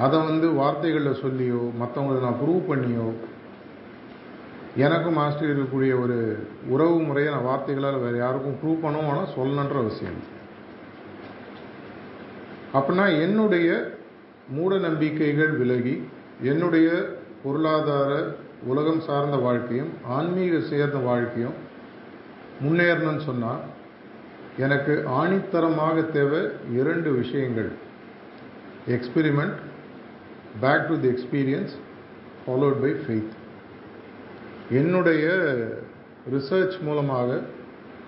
அதை 0.03 0.17
வந்து 0.29 0.47
வார்த்தைகளில் 0.61 1.21
சொல்லியோ 1.23 1.61
மற்றவங்களை 1.81 2.19
நான் 2.25 2.41
ப்ரூவ் 2.41 2.69
பண்ணியோ 2.71 3.07
எனக்கும் 4.83 5.17
மாஸ்டர் 5.19 5.49
இருக்கக்கூடிய 5.49 5.93
ஒரு 6.01 6.17
உறவு 6.73 6.99
முறையை 7.07 7.29
நான் 7.33 7.47
வார்த்தைகளால் 7.49 8.03
வேறு 8.03 8.17
யாருக்கும் 8.17 8.59
ப்ரூவ் 8.59 8.83
பண்ணவும் 8.83 9.09
ஆனால் 9.11 9.33
சொல்லணுன்ற 9.37 9.77
அவசியம் 9.83 10.19
அப்படின்னா 12.73 13.05
என்னுடைய 13.21 13.69
மூட 14.49 14.77
நம்பிக்கைகள் 14.77 15.51
விலகி 15.61 15.95
என்னுடைய 16.51 16.87
பொருளாதார 17.43 18.11
உலகம் 18.65 19.01
சார்ந்த 19.01 19.37
வாழ்க்கையும் 19.37 19.91
ஆன்மீக 20.17 20.59
சேர்ந்த 20.71 20.97
வாழ்க்கையும் 21.09 21.57
முன்னேறணும்னு 22.63 23.23
சொன்னால் 23.25 23.61
எனக்கு 24.57 24.93
ஆணித்தரமாக 25.19 26.11
தேவை 26.11 26.41
இரண்டு 26.79 27.09
விஷயங்கள். 27.11 27.69
Experiment 28.95 29.57
back 30.61 30.87
to 30.89 30.95
the 30.99 31.09
experience 31.15 31.73
followed 32.43 32.77
by 32.81 32.91
faith 33.03 33.33
என்னுடைய 34.79 35.25
ரிசர்ச் 36.33 36.77
மூலமாக 36.87 37.39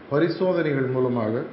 பரிசோதனைகள் 0.09 0.89
மூலமாக 0.95 1.43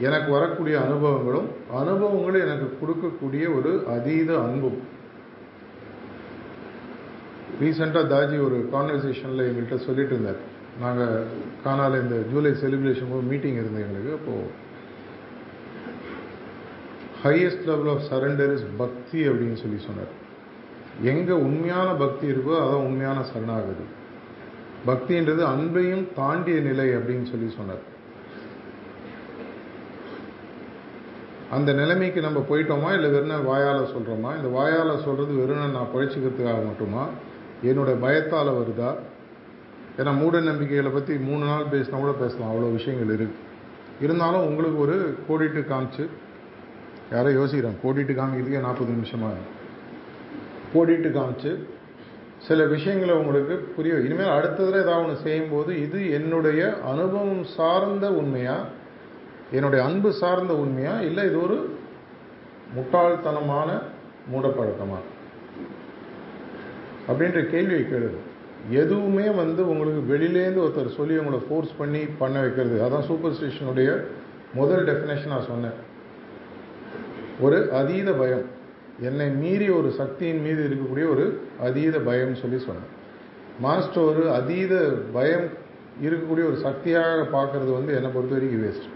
எனக்கு 0.00 0.30
வரக்கூடிய 0.32 0.76
அனுபவங்களும் 0.78 1.48
அனுபவங்களும் 1.80 2.44
எனக்கு 2.46 2.68
கொடுக்கக்கூடிய 2.80 3.44
ஒரு 3.56 3.72
அதீத 3.94 4.30
அன்பும். 4.42 4.78
ரீசெண்டாக 7.60 8.10
தாஜி 8.14 8.36
ஒரு 8.46 8.58
கான்வர்சேஷனில் 8.72 9.46
எங்கள்கிட்ட 9.48 9.78
சொல்லிட்டு 9.86 10.14
இருந்தார். 10.14 10.42
நாங்கள் 10.80 11.24
காணால 11.64 12.00
இந்த 12.02 12.16
ஜூலை 12.32 12.50
செலிப்ரேஷன் 12.50 13.10
போது 13.10 13.22
மீட்டிங் 13.22 13.58
இருந்தது 13.60 13.86
எங்களுக்கு. 13.86 14.12
அப்போது 14.12 14.66
highest 17.22 17.64
level 17.64 17.92
of 17.94 18.06
surrender 18.10 18.54
is 18.54 18.64
bhakti 18.76 19.28
அப்படின்னு 19.28 19.54
சொல்லி 19.54 19.78
சொன்னார். 19.78 20.12
எங்கே 21.02 21.32
உண்மையான 21.32 21.92
பக்தி 21.92 22.26
இருக்கோ 22.30 22.54
அதான் 22.62 22.86
உண்மையான 22.88 23.24
சரணாகதி. 23.24 23.86
பக்தின்றது 24.86 25.42
அன்பையும் 25.52 26.12
தாண்டிய 26.14 26.60
நிலை 26.60 26.88
அப்படின்னு 26.88 27.30
சொல்லி 27.30 27.50
சொன்னார். 27.56 27.84
அந்த 31.50 31.72
நிலைமைக்கு 31.72 32.20
நம்ம 32.20 32.44
போயிட்டோமா 32.50 32.92
இல்லை 32.94 33.10
வெறும் 33.10 33.44
வாயால் 33.44 33.92
சொல்கிறோமா 33.94 34.36
இந்த 34.36 34.48
வாயால் 34.48 35.04
சொல்கிறது 35.04 35.34
வெறும் 35.34 35.70
நான் 35.70 35.94
பழிச்சுக்கிறதுக்காக 35.94 36.66
மட்டுமா? 36.66 37.04
என்னோட 37.64 38.00
பயத்தால் 38.00 38.58
வருதா? 38.58 38.90
ஏன்னா 39.98 40.16
மூட 40.16 40.40
நம்பிக்கைகளை 40.40 40.90
பற்றி 40.92 41.14
மூணு 41.28 41.44
நாள் 41.44 41.70
பேசினா 41.70 41.98
கூட 41.98 42.12
பேசலாம். 42.12 42.50
அவ்வளோ 42.52 42.72
விஷயங்கள் 42.72 43.16
இருக்குது 43.16 43.46
இருந்தாலும் 44.00 44.46
உங்களுக்கு 44.48 44.78
ஒரு 44.78 44.96
கோடிட்டு 45.28 45.60
காமிச்சு 45.70 46.04
யாரோ 47.12 47.30
யோசிக்கிறாங்க 47.30 47.80
கோடிட்டு 47.82 48.12
காமிக்கிறதுக்கே 48.18 48.60
நாற்பது 48.60 48.90
நிமிஷமாக 48.90 49.34
கோடிட்டு 50.74 51.10
காமிச்சு 51.18 51.52
சில 52.46 52.64
விஷயங்களை 52.64 53.14
உங்களுக்கு 53.14 53.54
புரிய 53.76 53.94
இனிமேல் 53.94 54.34
அடுத்ததில் 54.36 54.82
ஏதாவது 54.82 55.04
ஒன்று 55.04 55.22
செய்யும்போது 55.22 55.70
இது 55.82 56.10
என்னுடைய 56.10 56.60
அனுபவம் 56.82 57.44
சார்ந்த 57.56 58.06
உண்மையா? 58.12 58.56
என்னுடைய 59.52 59.84
அன்பு 59.84 60.12
சார்ந்த 60.12 60.52
உண்மையா? 60.54 61.00
இல்லை 61.00 61.24
இது 61.26 61.42
ஒரு 61.42 61.56
முட்டாள்தனமான 62.76 63.68
மூடப்பழக்கமா? 64.32 64.98
அப்படின்ற 67.08 67.42
கேள்வியை 67.50 67.84
கேளுது 67.84 68.18
எதுவுமே 68.70 69.28
வந்து 69.30 69.70
உங்களுக்கு 69.70 70.02
வெளியிலேருந்து 70.14 70.64
ஒருத்தர் 70.64 70.96
சொல்லி 70.96 71.16
உங்களை 71.16 71.38
ஃபோர்ஸ் 71.48 71.70
பண்ணி 71.78 72.00
பண்ண 72.18 72.40
வைக்கிறது. 72.40 72.88
அதான் 72.88 73.06
சூப்பர் 73.06 73.32
ஸ்டிஷனுடைய 73.32 74.04
முதல் 74.54 74.86
டெஃபினேஷன் 74.86 75.26
நான் 75.26 75.48
சொன்னேன். 75.48 75.76
ஒரு 77.40 77.72
அதீத 77.72 78.12
பயம். 78.12 78.44
என்னை 79.00 79.30
மீறி 79.30 79.68
ஒரு 79.68 79.90
சக்தியின் 79.90 80.42
மீது 80.42 80.68
இருக்கக்கூடிய 80.68 81.10
ஒரு 81.10 81.40
அதீத 81.60 81.98
பயம் 81.98 82.34
சொல்லி 82.34 82.58
சொன்னேன். 82.58 82.88
மாஸ்டர் 83.60 84.02
ஒரு 84.02 84.30
அதீத 84.30 84.92
பயம் 85.12 85.48
இருக்கக்கூடிய 86.02 86.46
ஒரு 86.50 86.56
சக்தியாக 86.56 87.22
பார்க்குறது 87.22 87.72
வந்து 87.72 87.94
என்னை 87.94 88.10
பொறுத்த 88.10 88.34
வரைக்கும் 88.34 88.64
வேஸ்ட் 88.64 88.88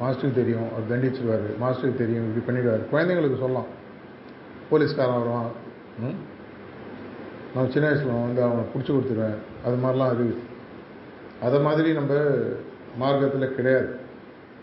மாஸ்டருக்கு 0.00 0.34
தெரியும் 0.34 0.68
அவர் 0.74 0.90
தண்டிச்சிருவார். 0.90 1.48
மாஸ்டருக்கு 1.62 1.96
தெரியும் 1.96 2.28
இப்படி 2.30 2.44
பண்ணிடுவார். 2.46 2.84
குழந்தைங்களுக்கு 2.92 3.38
சொல்லலாம். 3.38 3.66
போலீஸ்காரன் 4.70 5.18
வருவான். 5.18 5.50
நான் 7.54 7.72
சின்ன 7.72 7.86
வயசில் 7.88 8.12
வந்து 8.12 8.42
அவனை 8.44 8.62
பிடிச்சி 8.70 8.90
கொடுத்துருவேன் 8.92 9.36
அது 9.66 9.76
மாதிரிலாம் 9.82 10.12
அறிவு 10.14 10.34
அதை 11.46 11.58
மாதிரி 11.66 11.88
நம்ம 11.98 12.14
மார்க்கத்தில் 13.02 13.54
கிடையாது. 13.56 13.88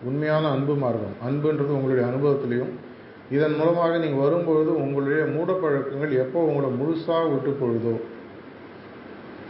உண்மையான 0.10 0.50
அன்பு 0.56 0.74
மார்க்கம். 0.84 1.16
அன்புன்றது 1.28 1.72
உங்களுடைய 1.78 2.04
அனுபவத்திலையும் 2.10 2.74
இதன் 3.36 3.58
மூலமாக 3.60 3.98
நீங்கள் 4.04 4.24
வரும்பொழுது 4.24 4.72
உங்களுடைய 4.84 5.22
மூடப்பழக்கங்கள் 5.36 6.14
எப்போ 6.24 6.39
உங்களை 6.50 6.70
முழுசாக 6.80 7.26
விட்டு 7.34 7.52
பொழுதோ 7.62 7.96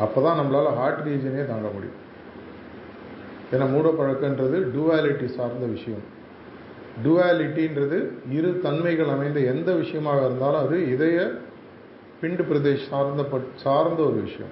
அப்போ 0.04 0.20
தான் 0.26 0.39
நம்மளால் 0.39 0.76
ஹார்ட் 0.80 1.04
ரீஜனே 1.08 1.44
தாங்க 1.52 1.68
முடியும். 1.76 2.00
ஏன்னா 3.54 3.66
மூடப்பழக்கன்றது 3.76 4.58
டுவாலிட்டி 4.76 5.28
சார்ந்த 5.38 5.66
விஷயம். 5.76 6.04
டுவாலிட்டின்றது 7.06 7.98
இரு 8.38 8.50
தன்மைகள் 8.66 9.14
அமைந்த 9.16 9.39
எந்த 9.54 9.72
விஷயமாக 9.82 10.26
இருந்தாலும் 10.28 10.64
அது 10.66 10.78
இதய 10.96 11.18
பிண்டு 12.22 12.43
பிரதேஷ் 12.49 12.89
சார்ந்த 12.89 13.24
சார்ந்த 13.63 13.99
ஒரு 14.09 14.19
விஷயம். 14.26 14.51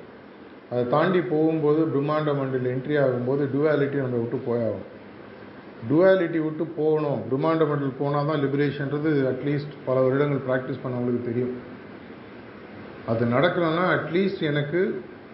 அதை 0.71 0.81
தாண்டி 0.93 1.19
போகும்போது 1.33 1.81
பிரம்மாண்ட 1.93 2.31
மண்டலில் 2.39 2.71
என்ட்ரி 2.73 2.95
ஆகும்போது 3.03 3.43
டுவாலிட்டி 3.53 3.97
நம்ம 4.03 4.19
விட்டு 4.21 4.37
போயாகும். 4.47 4.87
டுவாலிட்டி 5.89 6.39
விட்டு 6.45 6.63
போகணும். 6.79 7.19
பிரம்மாண்ட 7.29 7.65
மண்டல் 7.71 7.99
போனால் 7.99 8.29
தான் 8.29 8.41
லிபரேஷன்றது 8.45 9.11
அட்லீஸ்ட் 9.31 9.75
பல 9.85 9.99
வருடங்கள் 10.05 10.45
ப்ராக்டிஸ் 10.49 10.81
பண்ணவங்களுக்கு 10.83 11.27
தெரியும். 11.29 11.53
அது 13.11 13.25
நடக்கணும்னா 13.35 13.85
அட்லீஸ்ட் 13.97 14.41
எனக்கு 14.51 14.81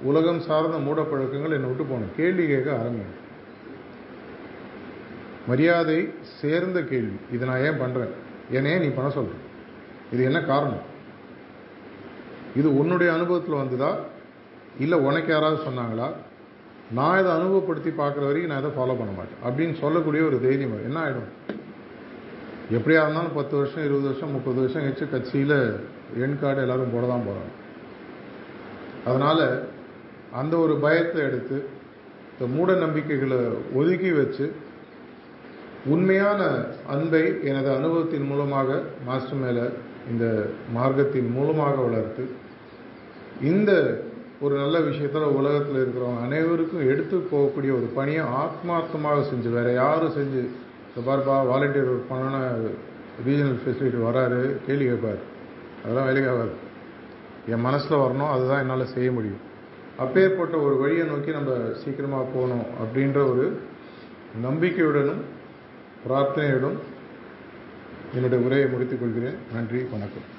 உலகம் 0.09 0.41
சார்ந்த 0.47 0.77
மூடப்பழக்கங்கள் 0.87 1.55
என்னை 1.57 1.69
விட்டு 1.71 1.85
போகணும். 1.91 2.15
கேள்வி 2.17 2.45
கேட்க 2.47 2.69
ஆரம்பிக்கும். 2.79 3.21
மரியாதை 5.49 5.99
சேர்ந்த 6.41 6.79
கேள்வி. 6.91 7.17
இதை 7.35 7.43
நான் 7.49 7.63
ஏன் 7.67 7.81
பண்ணுறேன் 7.81 8.13
ஏன் 8.57 8.83
நீ 8.83 8.89
பண்ண 8.97 9.09
சொல்கிறேன் 9.17 9.43
இது 10.13 10.21
என்ன 10.29 10.39
காரணம்? 10.51 10.83
இது 12.55 12.77
உன்னுடைய 12.79 13.13
அனுபவத்தில் 13.13 13.61
வந்ததா? 13.61 13.91
இல்லை 14.79 14.97
உனக்கு 14.99 15.31
யாராவது 15.33 15.59
சொன்னாங்களா? 15.67 16.07
நான் 16.91 17.19
இதை 17.19 17.31
அனுபவப்படுத்தி 17.31 17.89
பார்க்குற 17.89 18.23
வரைக்கும் 18.25 18.51
நான் 18.51 18.63
இதை 18.63 18.73
ஃபாலோ 18.77 18.95
பண்ண 18.97 19.11
மாட்டேன். 19.15 19.41
அப்படின்னு 19.45 19.75
சொல்லக்கூடிய 19.79 20.23
ஒரு 20.23 20.41
தைரியம். 20.41 20.83
என்ன 20.87 20.97
ஆகிடும் 21.05 21.31
எப்படியா 22.71 23.01
இருந்தாலும் 23.01 23.35
பத்து 23.35 23.55
வருஷம் 23.57 23.83
இருபது 23.83 24.07
வருஷம் 24.07 24.31
முப்பது 24.31 24.59
வருஷம் 24.61 24.83
கழிச்சு 24.83 25.05
கட்சியில் 25.09 25.57
எண் 26.23 26.39
கார்டு 26.39 26.61
எல்லோரும் 26.61 26.93
போட 26.93 27.05
தான் 27.07 27.25
போகிறாங்க 27.27 27.53
அதனால் 29.05 29.45
அந்த 30.31 30.57
ஒரு 30.57 30.73
பயத்தை 30.75 31.19
எடுத்து 31.21 31.57
இந்த 32.31 32.45
மூட 32.55 32.73
நம்பிக்கைகளை 32.75 33.39
ஒதுக்கி 33.73 34.11
வச்சு 34.11 34.45
உண்மையான 35.85 36.41
அன்பை 36.87 37.23
எனது 37.41 37.69
அனுபவத்தின் 37.75 38.27
மூலமாக 38.27 38.79
மாஸ்டர் 39.05 39.41
மேலே 39.43 39.65
இந்த 40.11 40.25
மார்க்கத்தின் 40.75 41.29
மூலமாக 41.31 41.75
வளர்த்து 41.81 42.23
இந்த 43.41 44.01
ஒரு 44.41 44.55
நல்ல 44.55 44.79
விஷயத்தில் 44.79 45.21
உலகத்தில் 45.21 45.81
இருக்கிறவங்க 45.81 46.23
அனைவருக்கும் 46.23 46.89
எடுத்து 46.89 47.17
போகக்கூடிய 47.17 47.71
ஒரு 47.71 47.87
பணியை 47.95 48.23
ஆத்மார்த்தமாக 48.23 49.23
செஞ்சு 49.31 49.49
வேறு 49.49 49.73
யாரும் 49.73 50.15
செஞ்சு 50.15 50.41
இந்த 50.95 51.29
வாலண்டியர் 51.51 51.91
ஒர்க் 51.93 52.11
பண்ணோன்னா 52.11 52.41
ரீஜனல் 53.27 53.59
ஃபெசிலிட்டி 53.63 53.99
வராரு 54.05 54.55
கேள்வி 54.65 54.85
கேட்பார் 54.85 55.21
அதெல்லாம் 55.83 56.05
வேலைக்கு 56.05 56.29
ஆகாது. 56.29 56.53
என் 57.49 57.61
மனசில் 57.61 57.97
வரணும் 57.97 58.31
அதுதான் 58.31 58.59
என்னால் 58.59 58.85
செய்ய 58.85 59.11
முடியும். 59.11 59.41
அப்பேற்பட்ட 59.97 60.57
ஒரு 60.57 60.77
வழியை 60.77 61.07
நோக்கி 61.07 61.31
நம்ம 61.31 61.51
சீக்கிரமாக 61.73 62.23
போகணும் 62.23 62.65
அப்படின்ற 62.83 63.31
ஒரு 63.31 63.59
நம்பிக்கையுடனும் 64.43 65.23
பிரார்த்தனையுடன் 66.07 66.77
என்னுடைய 68.13 68.45
உரையை 68.45 68.69
முடித்துக் 68.69 68.99
கொள்கிறேன். 68.99 69.37
நன்றி 69.53 69.81
வணக்கம். 69.91 70.34